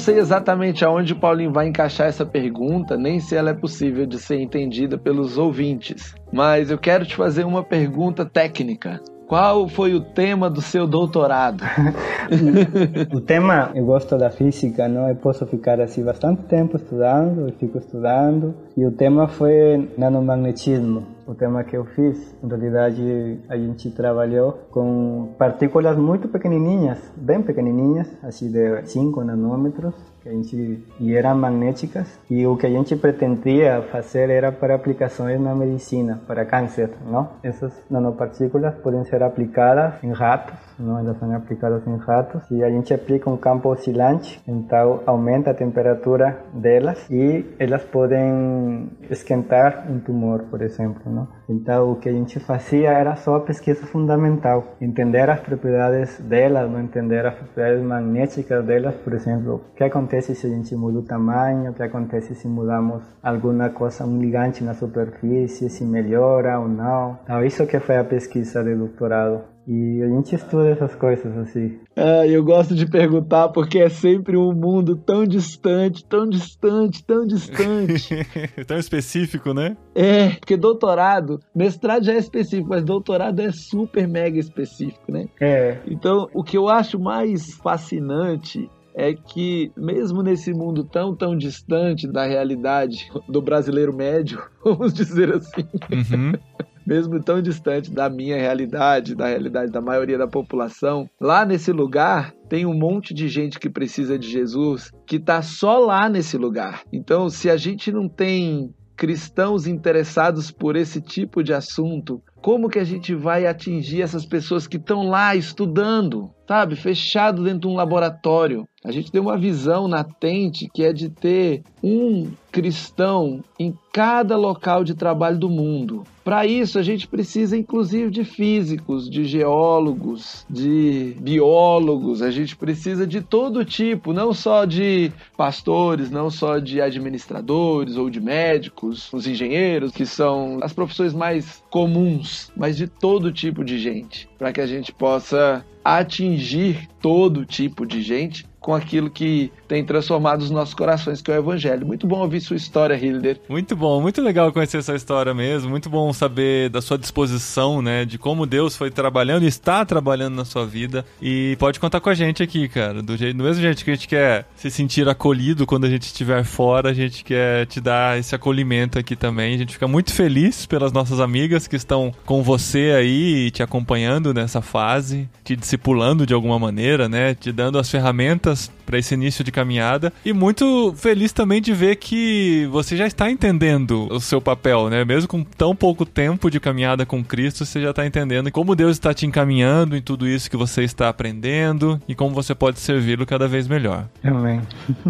Sei 0.00 0.18
exatamente 0.18 0.84
aonde 0.84 1.14
Paulinho 1.14 1.52
vai 1.52 1.68
encaixar 1.68 2.08
essa 2.08 2.26
pergunta, 2.26 2.96
nem 2.96 3.20
se 3.20 3.36
ela 3.36 3.50
é 3.50 3.54
possível 3.54 4.04
de 4.04 4.18
ser 4.18 4.40
entendida 4.40 4.98
pelos 4.98 5.38
ouvintes. 5.38 6.14
Mas 6.32 6.70
eu 6.70 6.78
quero 6.78 7.06
te 7.06 7.14
fazer 7.14 7.44
uma 7.44 7.62
pergunta 7.62 8.24
técnica. 8.26 9.00
Qual 9.30 9.68
foi 9.68 9.94
o 9.94 10.00
tema 10.00 10.50
do 10.50 10.60
seu 10.60 10.88
doutorado? 10.88 11.62
o 13.14 13.20
tema, 13.20 13.70
eu 13.76 13.84
gosto 13.84 14.18
da 14.18 14.28
física, 14.28 14.88
não? 14.88 15.08
Eu 15.08 15.14
posso 15.14 15.46
ficar 15.46 15.80
assim 15.80 16.02
bastante 16.02 16.42
tempo 16.46 16.76
estudando, 16.76 17.46
eu 17.46 17.52
fico 17.52 17.78
estudando. 17.78 18.56
E 18.76 18.84
o 18.84 18.90
tema 18.90 19.28
foi 19.28 19.88
nanomagnetismo. 19.96 21.06
O 21.30 21.34
tema 21.36 21.62
que 21.62 21.76
eu 21.76 21.84
fiz, 21.84 22.34
em 22.42 22.48
realidade, 22.48 23.38
a 23.48 23.56
gente 23.56 23.88
trabalhou 23.92 24.66
com 24.68 25.32
partículas 25.38 25.96
muito 25.96 26.26
pequenininhas, 26.26 26.98
bem 27.16 27.40
pequenininhas, 27.40 28.08
assim 28.20 28.50
de 28.50 28.84
5 28.84 29.22
nanômetros, 29.22 29.94
que 30.20 30.28
a 30.28 30.32
gente 30.32 30.84
e 30.98 31.14
eram 31.14 31.36
magnéticas. 31.36 32.18
E 32.28 32.44
o 32.44 32.56
que 32.56 32.66
a 32.66 32.68
gente 32.68 32.96
pretendia 32.96 33.80
fazer 33.92 34.28
era 34.28 34.50
para 34.50 34.74
aplicações 34.74 35.40
na 35.40 35.54
medicina 35.54 36.20
para 36.26 36.44
câncer 36.44 36.90
não? 37.06 37.28
Essas 37.44 37.72
nanopartículas 37.88 38.74
podem 38.78 39.04
ser 39.04 39.22
aplicadas 39.22 40.02
em 40.02 40.10
ratos 40.10 40.69
não 40.80 40.98
elas 40.98 41.18
são 41.18 41.34
aplicadas 41.34 41.86
em 41.86 41.96
ratos 41.96 42.42
e 42.50 42.62
a 42.62 42.70
gente 42.70 42.92
aplica 42.92 43.30
um 43.30 43.36
campo 43.36 43.68
oscilante 43.68 44.42
então 44.46 45.00
aumenta 45.06 45.50
a 45.50 45.54
temperatura 45.54 46.38
delas 46.52 47.08
e 47.10 47.44
elas 47.58 47.84
podem 47.84 48.90
esquentar 49.10 49.86
um 49.90 49.98
tumor 50.00 50.44
por 50.50 50.62
exemplo 50.62 51.02
não 51.06 51.28
Então, 51.50 51.90
o 51.90 51.96
que 51.96 52.08
a 52.08 52.12
gente 52.12 52.38
fazia 52.38 52.90
era 52.92 53.16
só 53.16 53.40
pesquisa 53.40 53.84
fundamental, 53.84 54.76
entender 54.80 55.28
as 55.28 55.40
propriedades 55.40 56.20
delas, 56.20 56.70
não 56.70 56.80
entender 56.80 57.26
as 57.26 57.34
propriedades 57.34 57.82
magnéticas 57.84 58.64
delas, 58.64 58.94
por 58.94 59.12
exemplo, 59.14 59.54
o 59.56 59.74
que 59.74 59.82
acontece 59.82 60.34
se 60.36 60.46
a 60.46 60.50
gente 60.50 60.76
muda 60.76 61.00
o 61.00 61.02
tamanho, 61.02 61.72
o 61.72 61.74
que 61.74 61.82
acontece 61.82 62.36
se 62.36 62.46
mudamos 62.46 63.02
alguma 63.20 63.68
coisa, 63.68 64.06
um 64.06 64.20
ligante 64.20 64.62
na 64.62 64.74
superfície, 64.74 65.68
se 65.68 65.84
melhora 65.84 66.60
ou 66.60 66.68
não. 66.68 67.18
Então, 67.24 67.44
isso 67.44 67.66
que 67.66 67.80
foi 67.80 67.98
a 67.98 68.04
pesquisa 68.04 68.62
de 68.62 68.76
doutorado. 68.76 69.42
E 69.72 70.02
a 70.02 70.08
gente 70.08 70.34
estuda 70.34 70.70
essas 70.70 70.96
coisas 70.96 71.36
assim. 71.38 71.78
Ah, 71.94 72.26
eu 72.26 72.42
gosto 72.42 72.74
de 72.74 72.86
perguntar 72.86 73.50
porque 73.50 73.78
é 73.78 73.88
sempre 73.88 74.36
um 74.36 74.52
mundo 74.52 74.96
tão 74.96 75.24
distante, 75.24 76.04
tão 76.04 76.28
distante, 76.28 77.04
tão 77.04 77.24
distante. 77.24 78.16
tão 78.66 78.76
específico, 78.76 79.54
né? 79.54 79.76
É, 79.94 80.30
porque 80.30 80.56
doutorado, 80.56 81.38
mestrado 81.54 82.04
já 82.04 82.14
é 82.14 82.18
específico, 82.18 82.68
mas 82.68 82.82
doutorado 82.82 83.38
é 83.38 83.52
super 83.52 84.08
mega 84.08 84.40
específico, 84.40 85.12
né? 85.12 85.28
É. 85.40 85.78
Então, 85.86 86.28
o 86.34 86.42
que 86.42 86.58
eu 86.58 86.68
acho 86.68 86.98
mais 86.98 87.54
fascinante 87.54 88.68
é 88.92 89.14
que 89.14 89.70
mesmo 89.76 90.20
nesse 90.20 90.52
mundo 90.52 90.82
tão 90.82 91.14
tão 91.14 91.36
distante 91.36 92.08
da 92.08 92.26
realidade 92.26 93.08
do 93.28 93.40
brasileiro 93.40 93.94
médio, 93.94 94.42
vamos 94.64 94.92
dizer 94.92 95.32
assim, 95.32 95.62
Uhum. 95.92 96.32
mesmo 96.90 97.22
tão 97.22 97.40
distante 97.40 97.88
da 97.88 98.10
minha 98.10 98.36
realidade, 98.36 99.14
da 99.14 99.28
realidade 99.28 99.70
da 99.70 99.80
maioria 99.80 100.18
da 100.18 100.26
população, 100.26 101.08
lá 101.20 101.44
nesse 101.44 101.70
lugar 101.70 102.34
tem 102.48 102.66
um 102.66 102.74
monte 102.74 103.14
de 103.14 103.28
gente 103.28 103.60
que 103.60 103.70
precisa 103.70 104.18
de 104.18 104.28
Jesus 104.28 104.90
que 105.06 105.14
está 105.14 105.40
só 105.40 105.78
lá 105.78 106.08
nesse 106.08 106.36
lugar. 106.36 106.82
Então, 106.92 107.30
se 107.30 107.48
a 107.48 107.56
gente 107.56 107.92
não 107.92 108.08
tem 108.08 108.74
cristãos 108.96 109.68
interessados 109.68 110.50
por 110.50 110.74
esse 110.74 111.00
tipo 111.00 111.44
de 111.44 111.54
assunto, 111.54 112.20
como 112.40 112.68
que 112.68 112.78
a 112.78 112.84
gente 112.84 113.14
vai 113.14 113.46
atingir 113.46 114.02
essas 114.02 114.24
pessoas 114.24 114.66
que 114.66 114.76
estão 114.76 115.08
lá 115.08 115.36
estudando, 115.36 116.30
sabe, 116.48 116.76
fechado 116.76 117.44
dentro 117.44 117.60
de 117.60 117.68
um 117.68 117.74
laboratório? 117.74 118.66
A 118.82 118.90
gente 118.90 119.12
tem 119.12 119.20
uma 119.20 119.36
visão 119.36 119.86
latente 119.86 120.68
que 120.72 120.82
é 120.82 120.92
de 120.92 121.10
ter 121.10 121.62
um 121.82 122.30
cristão 122.50 123.44
em 123.58 123.74
cada 123.92 124.36
local 124.36 124.82
de 124.82 124.94
trabalho 124.94 125.38
do 125.38 125.48
mundo. 125.48 126.04
Para 126.24 126.46
isso, 126.46 126.78
a 126.78 126.82
gente 126.82 127.08
precisa, 127.08 127.56
inclusive, 127.56 128.10
de 128.10 128.24
físicos, 128.24 129.08
de 129.08 129.24
geólogos, 129.24 130.46
de 130.48 131.16
biólogos, 131.20 132.22
a 132.22 132.30
gente 132.30 132.56
precisa 132.56 133.06
de 133.06 133.20
todo 133.20 133.64
tipo, 133.64 134.12
não 134.12 134.32
só 134.32 134.64
de 134.64 135.12
pastores, 135.36 136.10
não 136.10 136.30
só 136.30 136.58
de 136.58 136.80
administradores 136.80 137.96
ou 137.96 138.08
de 138.08 138.20
médicos, 138.20 139.12
os 139.12 139.26
engenheiros, 139.26 139.92
que 139.92 140.06
são 140.06 140.58
as 140.62 140.72
profissões 140.72 141.12
mais 141.12 141.62
comuns, 141.70 142.52
mas 142.56 142.76
de 142.76 142.86
todo 142.86 143.32
tipo 143.32 143.64
de 143.64 143.78
gente, 143.78 144.28
para 144.38 144.52
que 144.52 144.60
a 144.60 144.66
gente 144.66 144.92
possa 144.92 145.64
atingir 145.84 146.88
todo 147.00 147.46
tipo 147.46 147.86
de 147.86 148.02
gente 148.02 148.44
com 148.58 148.74
aquilo 148.74 149.10
que 149.10 149.50
tem 149.70 149.84
transformado 149.84 150.42
os 150.42 150.50
nossos 150.50 150.74
corações, 150.74 151.22
que 151.22 151.30
é 151.30 151.36
o 151.36 151.38
Evangelho. 151.38 151.86
Muito 151.86 152.04
bom 152.04 152.18
ouvir 152.18 152.40
sua 152.40 152.56
história, 152.56 152.96
Hilder. 152.96 153.40
Muito 153.48 153.76
bom, 153.76 154.02
muito 154.02 154.20
legal 154.20 154.52
conhecer 154.52 154.78
essa 154.78 154.96
história 154.96 155.32
mesmo. 155.32 155.70
Muito 155.70 155.88
bom 155.88 156.12
saber 156.12 156.68
da 156.70 156.82
sua 156.82 156.98
disposição, 156.98 157.80
né? 157.80 158.04
De 158.04 158.18
como 158.18 158.46
Deus 158.46 158.76
foi 158.76 158.90
trabalhando 158.90 159.44
e 159.44 159.46
está 159.46 159.84
trabalhando 159.84 160.34
na 160.34 160.44
sua 160.44 160.66
vida. 160.66 161.04
E 161.22 161.54
pode 161.60 161.78
contar 161.78 162.00
com 162.00 162.10
a 162.10 162.14
gente 162.14 162.42
aqui, 162.42 162.68
cara. 162.68 163.00
Do, 163.00 163.16
jeito, 163.16 163.36
do 163.36 163.44
mesmo 163.44 163.62
jeito 163.62 163.84
que 163.84 163.92
a 163.92 163.94
gente 163.94 164.08
quer 164.08 164.44
se 164.56 164.72
sentir 164.72 165.08
acolhido 165.08 165.64
quando 165.64 165.84
a 165.84 165.88
gente 165.88 166.02
estiver 166.02 166.42
fora, 166.42 166.90
a 166.90 166.92
gente 166.92 167.22
quer 167.22 167.64
te 167.66 167.80
dar 167.80 168.18
esse 168.18 168.34
acolhimento 168.34 168.98
aqui 168.98 169.14
também. 169.14 169.54
A 169.54 169.58
gente 169.58 169.74
fica 169.74 169.86
muito 169.86 170.12
feliz 170.12 170.66
pelas 170.66 170.90
nossas 170.90 171.20
amigas 171.20 171.68
que 171.68 171.76
estão 171.76 172.12
com 172.26 172.42
você 172.42 172.92
aí 172.98 173.46
e 173.46 173.50
te 173.52 173.62
acompanhando 173.62 174.34
nessa 174.34 174.60
fase, 174.60 175.28
te 175.44 175.54
discipulando 175.54 176.26
de 176.26 176.34
alguma 176.34 176.58
maneira, 176.58 177.08
né? 177.08 177.36
Te 177.36 177.52
dando 177.52 177.78
as 177.78 177.88
ferramentas 177.88 178.68
para 178.90 178.98
esse 178.98 179.14
início 179.14 179.44
de 179.44 179.52
caminhada 179.52 180.12
e 180.24 180.32
muito 180.32 180.92
feliz 180.96 181.32
também 181.32 181.62
de 181.62 181.72
ver 181.72 181.94
que 181.94 182.68
você 182.72 182.96
já 182.96 183.06
está 183.06 183.30
entendendo 183.30 184.08
o 184.10 184.18
seu 184.18 184.40
papel, 184.40 184.90
né? 184.90 185.04
Mesmo 185.04 185.28
com 185.28 185.44
tão 185.44 185.76
pouco 185.76 186.04
tempo 186.04 186.50
de 186.50 186.58
caminhada 186.58 187.06
com 187.06 187.22
Cristo, 187.22 187.64
você 187.64 187.80
já 187.80 187.90
está 187.90 188.04
entendendo 188.04 188.50
como 188.50 188.74
Deus 188.74 188.96
está 188.96 189.14
te 189.14 189.24
encaminhando 189.24 189.96
em 189.96 190.02
tudo 190.02 190.26
isso 190.26 190.50
que 190.50 190.56
você 190.56 190.82
está 190.82 191.08
aprendendo 191.08 192.00
e 192.08 192.16
como 192.16 192.34
você 192.34 192.52
pode 192.52 192.80
servi-lo 192.80 193.24
cada 193.24 193.46
vez 193.46 193.68
melhor. 193.68 194.08
Amém. 194.24 194.60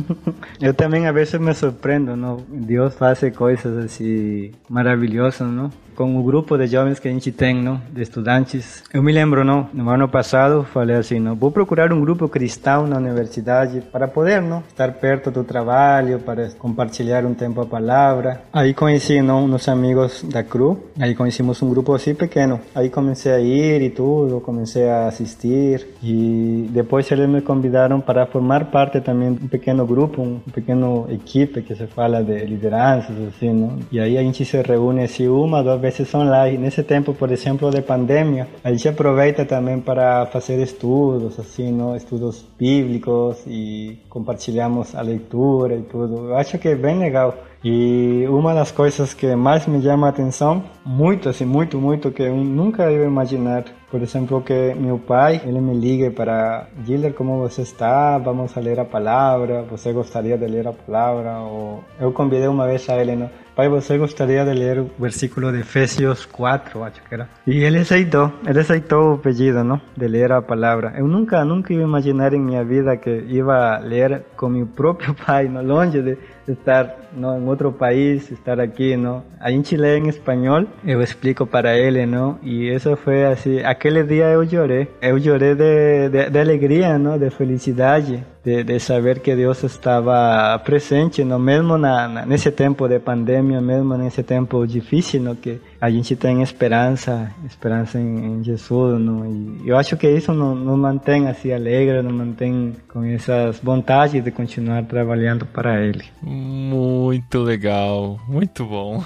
Eu 0.60 0.74
também 0.74 1.06
às 1.06 1.14
vezes 1.14 1.40
me 1.40 1.54
surpreendo, 1.54 2.14
não? 2.14 2.44
Deus 2.50 2.94
faz 2.94 3.20
coisas 3.34 3.78
assim 3.78 4.50
maravilhosas, 4.68 5.48
não? 5.50 5.70
Com 5.94 6.18
o 6.18 6.22
grupo 6.22 6.56
de 6.56 6.66
jovens 6.66 6.98
que 6.98 7.08
a 7.08 7.10
gente 7.10 7.32
tem, 7.32 7.54
não, 7.54 7.80
de 7.90 8.02
estudantes. 8.02 8.82
Eu 8.92 9.02
me 9.02 9.12
lembro, 9.12 9.44
não, 9.44 9.68
no 9.72 9.88
ano 9.88 10.08
passado 10.08 10.64
falei 10.64 10.96
assim, 10.96 11.18
não, 11.18 11.34
vou 11.34 11.50
procurar 11.50 11.92
um 11.92 12.00
grupo 12.00 12.28
cristão 12.28 12.86
na 12.86 12.96
universidade 12.96 13.80
para 13.80 14.08
poder, 14.08 14.40
não, 14.42 14.62
estar 14.68 14.92
perto 14.92 15.30
do 15.30 15.44
trabalho, 15.44 16.18
para 16.20 16.50
compartilhar 16.58 17.24
um 17.24 17.34
tempo 17.34 17.60
a 17.60 17.66
palavra. 17.66 18.42
Aí 18.52 18.74
conheci, 18.74 19.20
não, 19.22 19.48
amigos 19.68 20.22
da 20.22 20.42
CRU. 20.42 20.78
Aí 20.98 21.14
conhecemos 21.14 21.60
um 21.62 21.68
grupo 21.68 21.94
assim 21.94 22.14
pequeno. 22.14 22.60
Aí 22.74 22.90
comecei 22.90 23.32
a 23.32 23.40
ir 23.40 23.82
e 23.82 23.90
tudo, 23.90 24.40
comecei 24.40 24.88
a 24.88 25.08
assistir 25.08 25.86
e 26.02 26.68
depois 26.70 27.10
eles 27.10 27.28
me 27.28 27.40
convidaram 27.40 28.00
para 28.00 28.26
formar 28.26 28.66
parte 28.66 29.00
também 29.00 29.34
de 29.34 29.44
um 29.44 29.48
pequeno 29.48 29.86
grupo, 29.86 30.22
um 30.22 30.38
pequeno 30.52 31.06
equipe 31.10 31.62
que 31.62 31.74
se 31.74 31.86
fala 31.86 32.22
de 32.22 32.44
lideranças 32.44 33.16
assim, 33.28 33.52
não. 33.52 33.78
E 33.90 33.98
aí 33.98 34.16
a 34.16 34.22
gente 34.22 34.44
se 34.44 34.60
reúne 34.62 35.02
assim 35.02 35.28
uma, 35.28 35.62
duas 35.62 35.80
vezes 35.80 35.89
online. 36.14 36.58
Nesse 36.58 36.82
tempo, 36.82 37.14
por 37.14 37.30
exemplo, 37.30 37.70
de 37.70 37.82
pandemia, 37.82 38.48
a 38.62 38.70
gente 38.70 38.88
aproveita 38.88 39.44
também 39.44 39.80
para 39.80 40.26
fazer 40.26 40.62
estudos, 40.62 41.38
assim, 41.38 41.72
não? 41.72 41.96
estudos 41.96 42.44
bíblicos 42.58 43.42
e 43.46 43.98
compartilhamos 44.08 44.94
a 44.94 45.02
leitura 45.02 45.74
e 45.76 45.82
tudo. 45.82 46.28
Eu 46.28 46.36
acho 46.36 46.58
que 46.58 46.68
é 46.68 46.74
bem 46.74 46.98
legal. 46.98 47.34
E 47.62 48.26
uma 48.28 48.54
das 48.54 48.70
coisas 48.70 49.12
que 49.12 49.36
mais 49.36 49.66
me 49.66 49.82
chama 49.82 50.06
a 50.06 50.10
atenção, 50.10 50.62
muito 50.84 51.28
assim, 51.28 51.44
muito, 51.44 51.78
muito, 51.78 52.10
que 52.10 52.22
eu 52.22 52.34
nunca 52.34 52.90
ia 52.90 53.04
imaginar, 53.04 53.64
por 53.90 54.00
exemplo, 54.00 54.40
que 54.40 54.74
meu 54.74 54.98
pai, 54.98 55.42
ele 55.44 55.60
me 55.60 55.74
liga 55.74 56.10
para, 56.10 56.68
Gilder, 56.86 57.12
como 57.12 57.38
você 57.38 57.60
está? 57.60 58.16
Vamos 58.16 58.56
a 58.56 58.60
ler 58.60 58.80
a 58.80 58.84
palavra, 58.86 59.62
você 59.62 59.92
gostaria 59.92 60.38
de 60.38 60.46
ler 60.46 60.66
a 60.68 60.72
palavra? 60.72 61.38
Ou 61.40 61.84
eu 62.00 62.10
convidei 62.12 62.48
uma 62.48 62.66
vez 62.66 62.88
a 62.88 62.96
ele, 62.96 63.14
não? 63.14 63.28
Pai, 63.54 63.68
você 63.68 63.98
gostaria 63.98 64.44
de 64.44 64.54
ler 64.54 64.78
o 64.78 64.90
versículo 64.98 65.52
de 65.52 65.60
Efésios 65.60 66.24
4, 66.24 66.82
acho 66.84 67.02
que 67.02 67.14
era. 67.14 67.28
E 67.46 67.64
ele 67.64 67.78
aceitou, 67.78 68.32
ele 68.46 68.60
aceitou 68.60 69.14
o 69.14 69.18
pedido, 69.18 69.64
não? 69.64 69.80
De 69.96 70.06
ler 70.06 70.32
a 70.32 70.40
palavra. 70.40 70.94
Eu 70.96 71.06
nunca, 71.06 71.44
nunca 71.44 71.72
ia 71.72 71.82
imaginar 71.82 72.32
em 72.32 72.40
minha 72.40 72.64
vida 72.64 72.96
que 72.96 73.10
ia 73.10 73.78
ler 73.78 74.22
com 74.36 74.48
meu 74.48 74.66
próprio 74.66 75.14
pai, 75.26 75.48
não? 75.48 75.62
Longe 75.62 76.00
de 76.00 76.16
estar 76.48 76.96
no, 77.12 77.38
em 77.38 77.46
outro 77.48 77.72
país, 77.72 78.30
estar 78.30 78.60
aqui, 78.60 78.96
não? 78.96 79.22
A 79.40 79.50
gente 79.50 79.76
lê 79.76 79.98
em 79.98 80.08
espanhol, 80.08 80.64
eu 80.84 81.02
explico 81.02 81.46
para 81.46 81.76
ele, 81.76 82.06
não? 82.06 82.38
E 82.42 82.68
isso 82.68 82.94
foi 82.96 83.24
assim, 83.24 83.60
aquele 83.60 84.02
dia 84.04 84.26
eu 84.26 84.48
chorei. 84.48 84.88
Eu 85.00 85.20
chorei 85.20 85.54
de, 85.54 86.08
de, 86.08 86.30
de 86.30 86.38
alegria, 86.38 86.98
não? 86.98 87.18
De 87.18 87.30
felicidade, 87.30 88.24
de, 88.44 88.64
de, 88.64 88.80
saber 88.80 89.20
que 89.20 89.34
Deus 89.34 89.62
estava 89.62 90.58
presente, 90.64 91.24
não? 91.24 91.38
Mesmo 91.38 91.76
na, 91.76 92.08
na, 92.08 92.26
nesse 92.26 92.50
tempo 92.50 92.88
de 92.88 92.98
pandemia, 92.98 93.60
mesmo 93.60 93.96
nesse 93.96 94.22
tempo 94.22 94.66
difícil, 94.66 95.22
não? 95.22 95.34
Que 95.34 95.60
a 95.80 95.88
gente 95.88 96.14
tem 96.14 96.42
esperança, 96.42 97.32
esperança 97.46 97.98
em, 97.98 98.40
em 98.40 98.44
Jesus, 98.44 99.00
não? 99.00 99.24
E 99.64 99.68
eu 99.68 99.78
acho 99.78 99.96
que 99.96 100.08
isso 100.10 100.32
nos, 100.34 100.78
mantém 100.78 101.26
assim 101.26 101.52
alegre, 101.52 102.02
nos 102.02 102.12
mantém 102.12 102.76
com 102.86 103.02
essas 103.02 103.58
vontades 103.60 104.22
de 104.22 104.30
continuar 104.30 104.84
trabalhando 104.84 105.46
para 105.46 105.80
Ele. 105.82 106.04
Muito 106.22 107.38
legal, 107.40 108.20
muito 108.28 108.66
bom. 108.66 109.02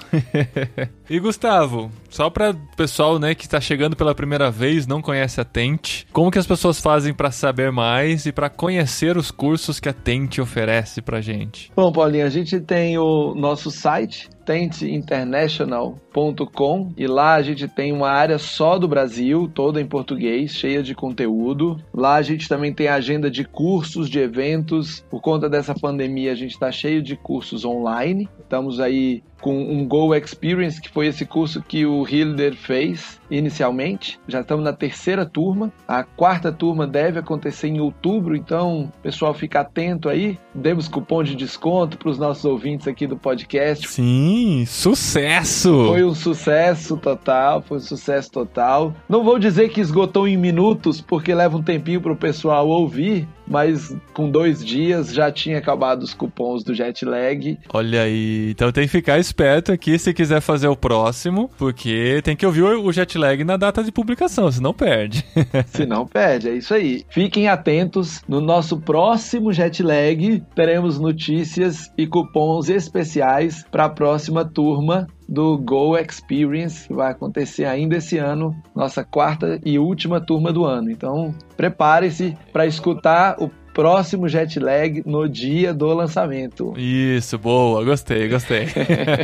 e 1.09 1.21
Gustavo, 1.21 1.91
só 2.11 2.29
para 2.29 2.51
o 2.51 2.77
pessoal, 2.77 3.21
né, 3.21 3.37
que 3.37 3.45
está 3.45 3.61
chegando 3.61 3.95
pela 3.95 4.15
primeira 4.15 4.51
vez, 4.51 4.85
não 4.85 5.01
conhece 5.01 5.41
a 5.41 5.45
Tente, 5.45 6.07
como 6.13 6.31
que 6.31 6.39
as 6.39 6.47
pessoas 6.47 6.81
fazem 6.81 7.15
para 7.15 7.31
saber 7.31 7.71
mais 7.71 8.27
e 8.27 8.33
para 8.33 8.51
conhecer 8.51 9.17
os 9.17 9.31
cursos 9.31 9.79
que 9.79 9.89
a 9.89 9.93
Tente 9.93 10.41
oferece 10.41 11.01
para 11.01 11.21
gente? 11.21 11.71
Bom, 11.77 11.93
Paulinho, 11.93 12.27
a 12.27 12.31
gente 12.31 12.59
tem 12.59 12.99
o 12.99 13.33
nosso 13.37 13.71
site 13.71 14.29
tenteinternational.com 14.45 16.93
e 16.97 17.07
lá 17.07 17.35
a 17.35 17.43
gente 17.43 17.67
tem 17.69 17.93
uma 17.93 18.11
área 18.11 18.39
só 18.39 18.79
do 18.79 18.87
Brasil, 18.87 19.51
toda 19.53 19.81
em 19.81 19.87
português, 19.87 20.53
cheia 20.53 20.83
de 20.83 20.95
conteúdo. 20.95 21.81
Lá 21.93 22.17
a 22.17 22.23
gente 22.23 22.49
também 22.49 22.73
tem 22.73 22.89
agenda 22.89 23.31
de 23.31 23.45
cursos, 23.45 24.09
de 24.09 24.19
eventos. 24.19 25.05
Por 25.11 25.21
conta 25.21 25.49
dessa 25.49 25.75
pandemia, 25.75 26.33
a 26.33 26.37
gente 26.37 26.53
está 26.53 26.71
cheio 26.71 27.03
de 27.03 27.17
cursos 27.17 27.65
online. 27.65 28.29
Estamos 28.41 28.81
aí 28.81 29.23
com 29.45 29.55
um 29.55 29.87
Go 29.87 30.15
Experience, 30.15 30.81
que 30.81 30.89
foi 30.89 31.07
esse 31.07 31.27
curso 31.27 31.61
que 31.61 31.85
o 31.85 32.09
Hilder 32.09 32.57
fez 32.57 33.21
inicialmente. 33.31 34.19
Já 34.27 34.41
estamos 34.41 34.65
na 34.65 34.73
terceira 34.73 35.27
turma. 35.27 35.71
A 35.87 36.03
quarta 36.03 36.51
turma 36.51 36.87
deve 36.87 37.19
acontecer 37.19 37.69
em 37.69 37.79
outubro, 37.79 38.35
então, 38.35 38.91
pessoal, 39.03 39.35
fica 39.35 39.61
atento 39.61 40.09
aí. 40.09 40.39
Demos 40.55 40.89
cupom 40.89 41.23
de 41.23 41.35
desconto 41.35 41.99
para 41.99 42.09
os 42.09 42.19
nossos 42.19 42.47
ouvintes 42.47 42.89
aqui 42.89 43.07
do 43.07 43.19
podcast. 43.19 43.87
Sim, 43.87 44.65
sucesso! 44.67 45.89
Foi 45.89 46.03
um 46.03 46.15
sucesso 46.15 46.97
total, 46.97 47.61
foi 47.61 47.77
um 47.77 47.81
sucesso 47.81 48.31
total. 48.31 48.95
Não 49.07 49.23
vou 49.23 49.39
dizer 49.39 49.69
que 49.69 49.81
esgotou 49.83 50.27
em 50.27 50.39
minutos, 50.39 51.03
porque 51.03 51.35
leva 51.35 51.59
um 51.59 51.63
tempinho 51.63 52.01
para 52.01 52.13
o 52.13 52.17
pessoal 52.17 52.67
ouvir, 52.67 53.29
mas 53.47 53.97
com 54.13 54.31
dois 54.31 54.65
dias 54.65 55.13
já 55.13 55.31
tinha 55.31 55.59
acabado 55.59 56.03
os 56.03 56.15
cupons 56.15 56.63
do 56.63 56.75
jet 56.75 57.05
lag. 57.05 57.59
Olha 57.73 58.03
aí, 58.03 58.51
então 58.51 58.73
tem 58.73 58.85
que 58.85 58.91
ficar 58.91 59.19
esperto 59.19 59.73
aqui 59.73 59.99
se 59.99 60.13
quiser 60.13 60.41
fazer 60.41 60.69
o 60.69 60.77
próximo, 60.77 61.51
porque 61.59 62.21
tem 62.23 62.37
que 62.37 62.47
ouvir 62.47 62.63
o 62.63 62.93
jet 62.93 63.17
lag 63.19 63.43
na 63.45 63.57
data 63.57 63.83
de 63.83 63.93
publicação, 63.93 64.51
senão 64.51 64.73
perde. 64.73 65.25
se 65.67 65.87
não 65.87 66.07
perde, 66.07 66.49
é 66.49 66.57
isso 66.57 66.75
aí. 66.75 67.05
Fiquem 67.11 67.49
atentos, 67.49 68.23
no 68.29 68.41
nosso 68.41 68.79
próximo 68.79 69.53
jet 69.53 69.83
lag 69.83 70.43
teremos 70.55 70.99
notícias 70.99 71.93
e 71.97 72.07
cupons 72.07 72.69
especiais 72.69 73.65
para 73.71 73.85
a 73.87 73.91
próxima 73.91 74.45
turma 74.45 75.07
do 75.29 75.59
Go 75.59 75.97
Experience, 75.97 76.87
que 76.87 76.95
vai 76.95 77.11
acontecer 77.11 77.65
ainda 77.65 77.97
esse 77.97 78.19
ano, 78.19 78.55
nossa 78.75 79.05
quarta 79.05 79.61
e 79.65 79.79
última 79.79 80.21
turma 80.21 80.53
do 80.53 80.65
ano. 80.65 80.91
Então, 80.91 81.35
prepare-se 81.57 82.37
para 82.53 82.67
escutar 82.67 83.37
o 83.41 83.51
próximo 83.75 84.29
jet 84.29 84.59
lag 84.61 85.03
no 85.05 85.29
dia 85.29 85.75
do 85.75 85.93
lançamento. 85.93 86.73
Isso, 86.77 87.37
boa, 87.37 87.85
gostei, 87.85 88.29
gostei. 88.29 88.69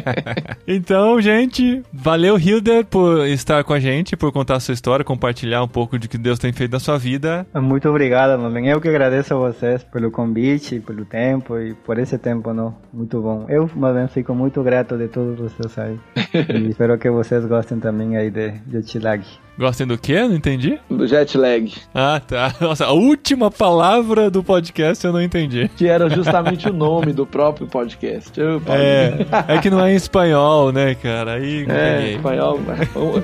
então, 0.66 1.20
gente, 1.20 1.82
valeu, 1.92 2.36
Hilder, 2.36 2.84
por 2.84 3.26
estar 3.28 3.62
com 3.62 3.72
a 3.72 3.78
gente, 3.78 4.16
por 4.16 4.32
contar 4.32 4.56
a 4.56 4.60
sua 4.60 4.74
história, 4.74 5.04
compartilhar 5.04 5.62
um 5.62 5.68
pouco 5.68 5.98
de 5.98 6.08
que 6.08 6.18
Deus 6.18 6.38
tem 6.38 6.52
feito 6.52 6.72
na 6.72 6.80
sua 6.80 6.98
vida. 6.98 7.46
Muito 7.54 7.88
obrigado, 7.88 8.38
mamãe. 8.38 8.68
Eu 8.68 8.80
que 8.80 8.88
agradeço 8.88 9.32
a 9.32 9.36
vocês 9.36 9.84
pelo 9.84 10.10
convite, 10.10 10.80
pelo 10.80 11.04
tempo 11.04 11.56
e 11.58 11.72
por 11.74 11.98
esse 11.98 12.18
tempo, 12.18 12.52
não? 12.52 12.74
Muito 12.92 13.20
bom. 13.22 13.46
Eu, 13.48 13.70
mamãe, 13.74 14.08
fico 14.08 14.34
muito 14.34 14.62
grato 14.62 14.98
de 14.98 15.06
todos 15.06 15.38
vocês 15.38 15.78
aí. 15.78 15.96
e 16.34 16.68
espero 16.68 16.98
que 16.98 17.08
vocês 17.08 17.44
gostem 17.46 17.78
também 17.78 18.16
aí 18.16 18.30
de 18.30 18.54
jet 18.68 18.98
lag. 18.98 19.24
Gostem 19.60 19.86
do 19.86 19.98
quê? 19.98 20.22
Não 20.22 20.34
entendi. 20.34 20.80
Do 20.88 21.06
jet 21.06 21.36
lag. 21.36 21.70
Ah, 21.94 22.18
tá. 22.26 22.54
Nossa, 22.58 22.86
a 22.86 22.92
última 22.92 23.50
palavra 23.50 24.30
do 24.30 24.42
podcast 24.42 25.06
eu 25.06 25.12
não 25.12 25.20
entendi. 25.20 25.70
Que 25.76 25.86
era 25.86 26.08
justamente 26.08 26.66
o 26.66 26.72
nome 26.72 27.12
do 27.12 27.26
próprio 27.26 27.66
podcast. 27.66 28.40
Eu, 28.40 28.62
é, 28.72 29.26
é 29.56 29.58
que 29.58 29.68
não 29.68 29.84
é 29.84 29.92
em 29.92 29.96
espanhol, 29.96 30.72
né, 30.72 30.94
cara? 30.94 31.34
Aí 31.34 31.66
é, 31.68 32.12
espanhol. 32.12 32.58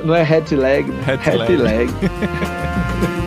Não 0.04 0.14
é 0.14 0.20
hat 0.20 0.54
lag, 0.54 0.84
né? 0.84 1.02
Hat, 1.06 1.26
hat 1.26 1.56
lag. 1.56 1.56
lag. 1.56 1.90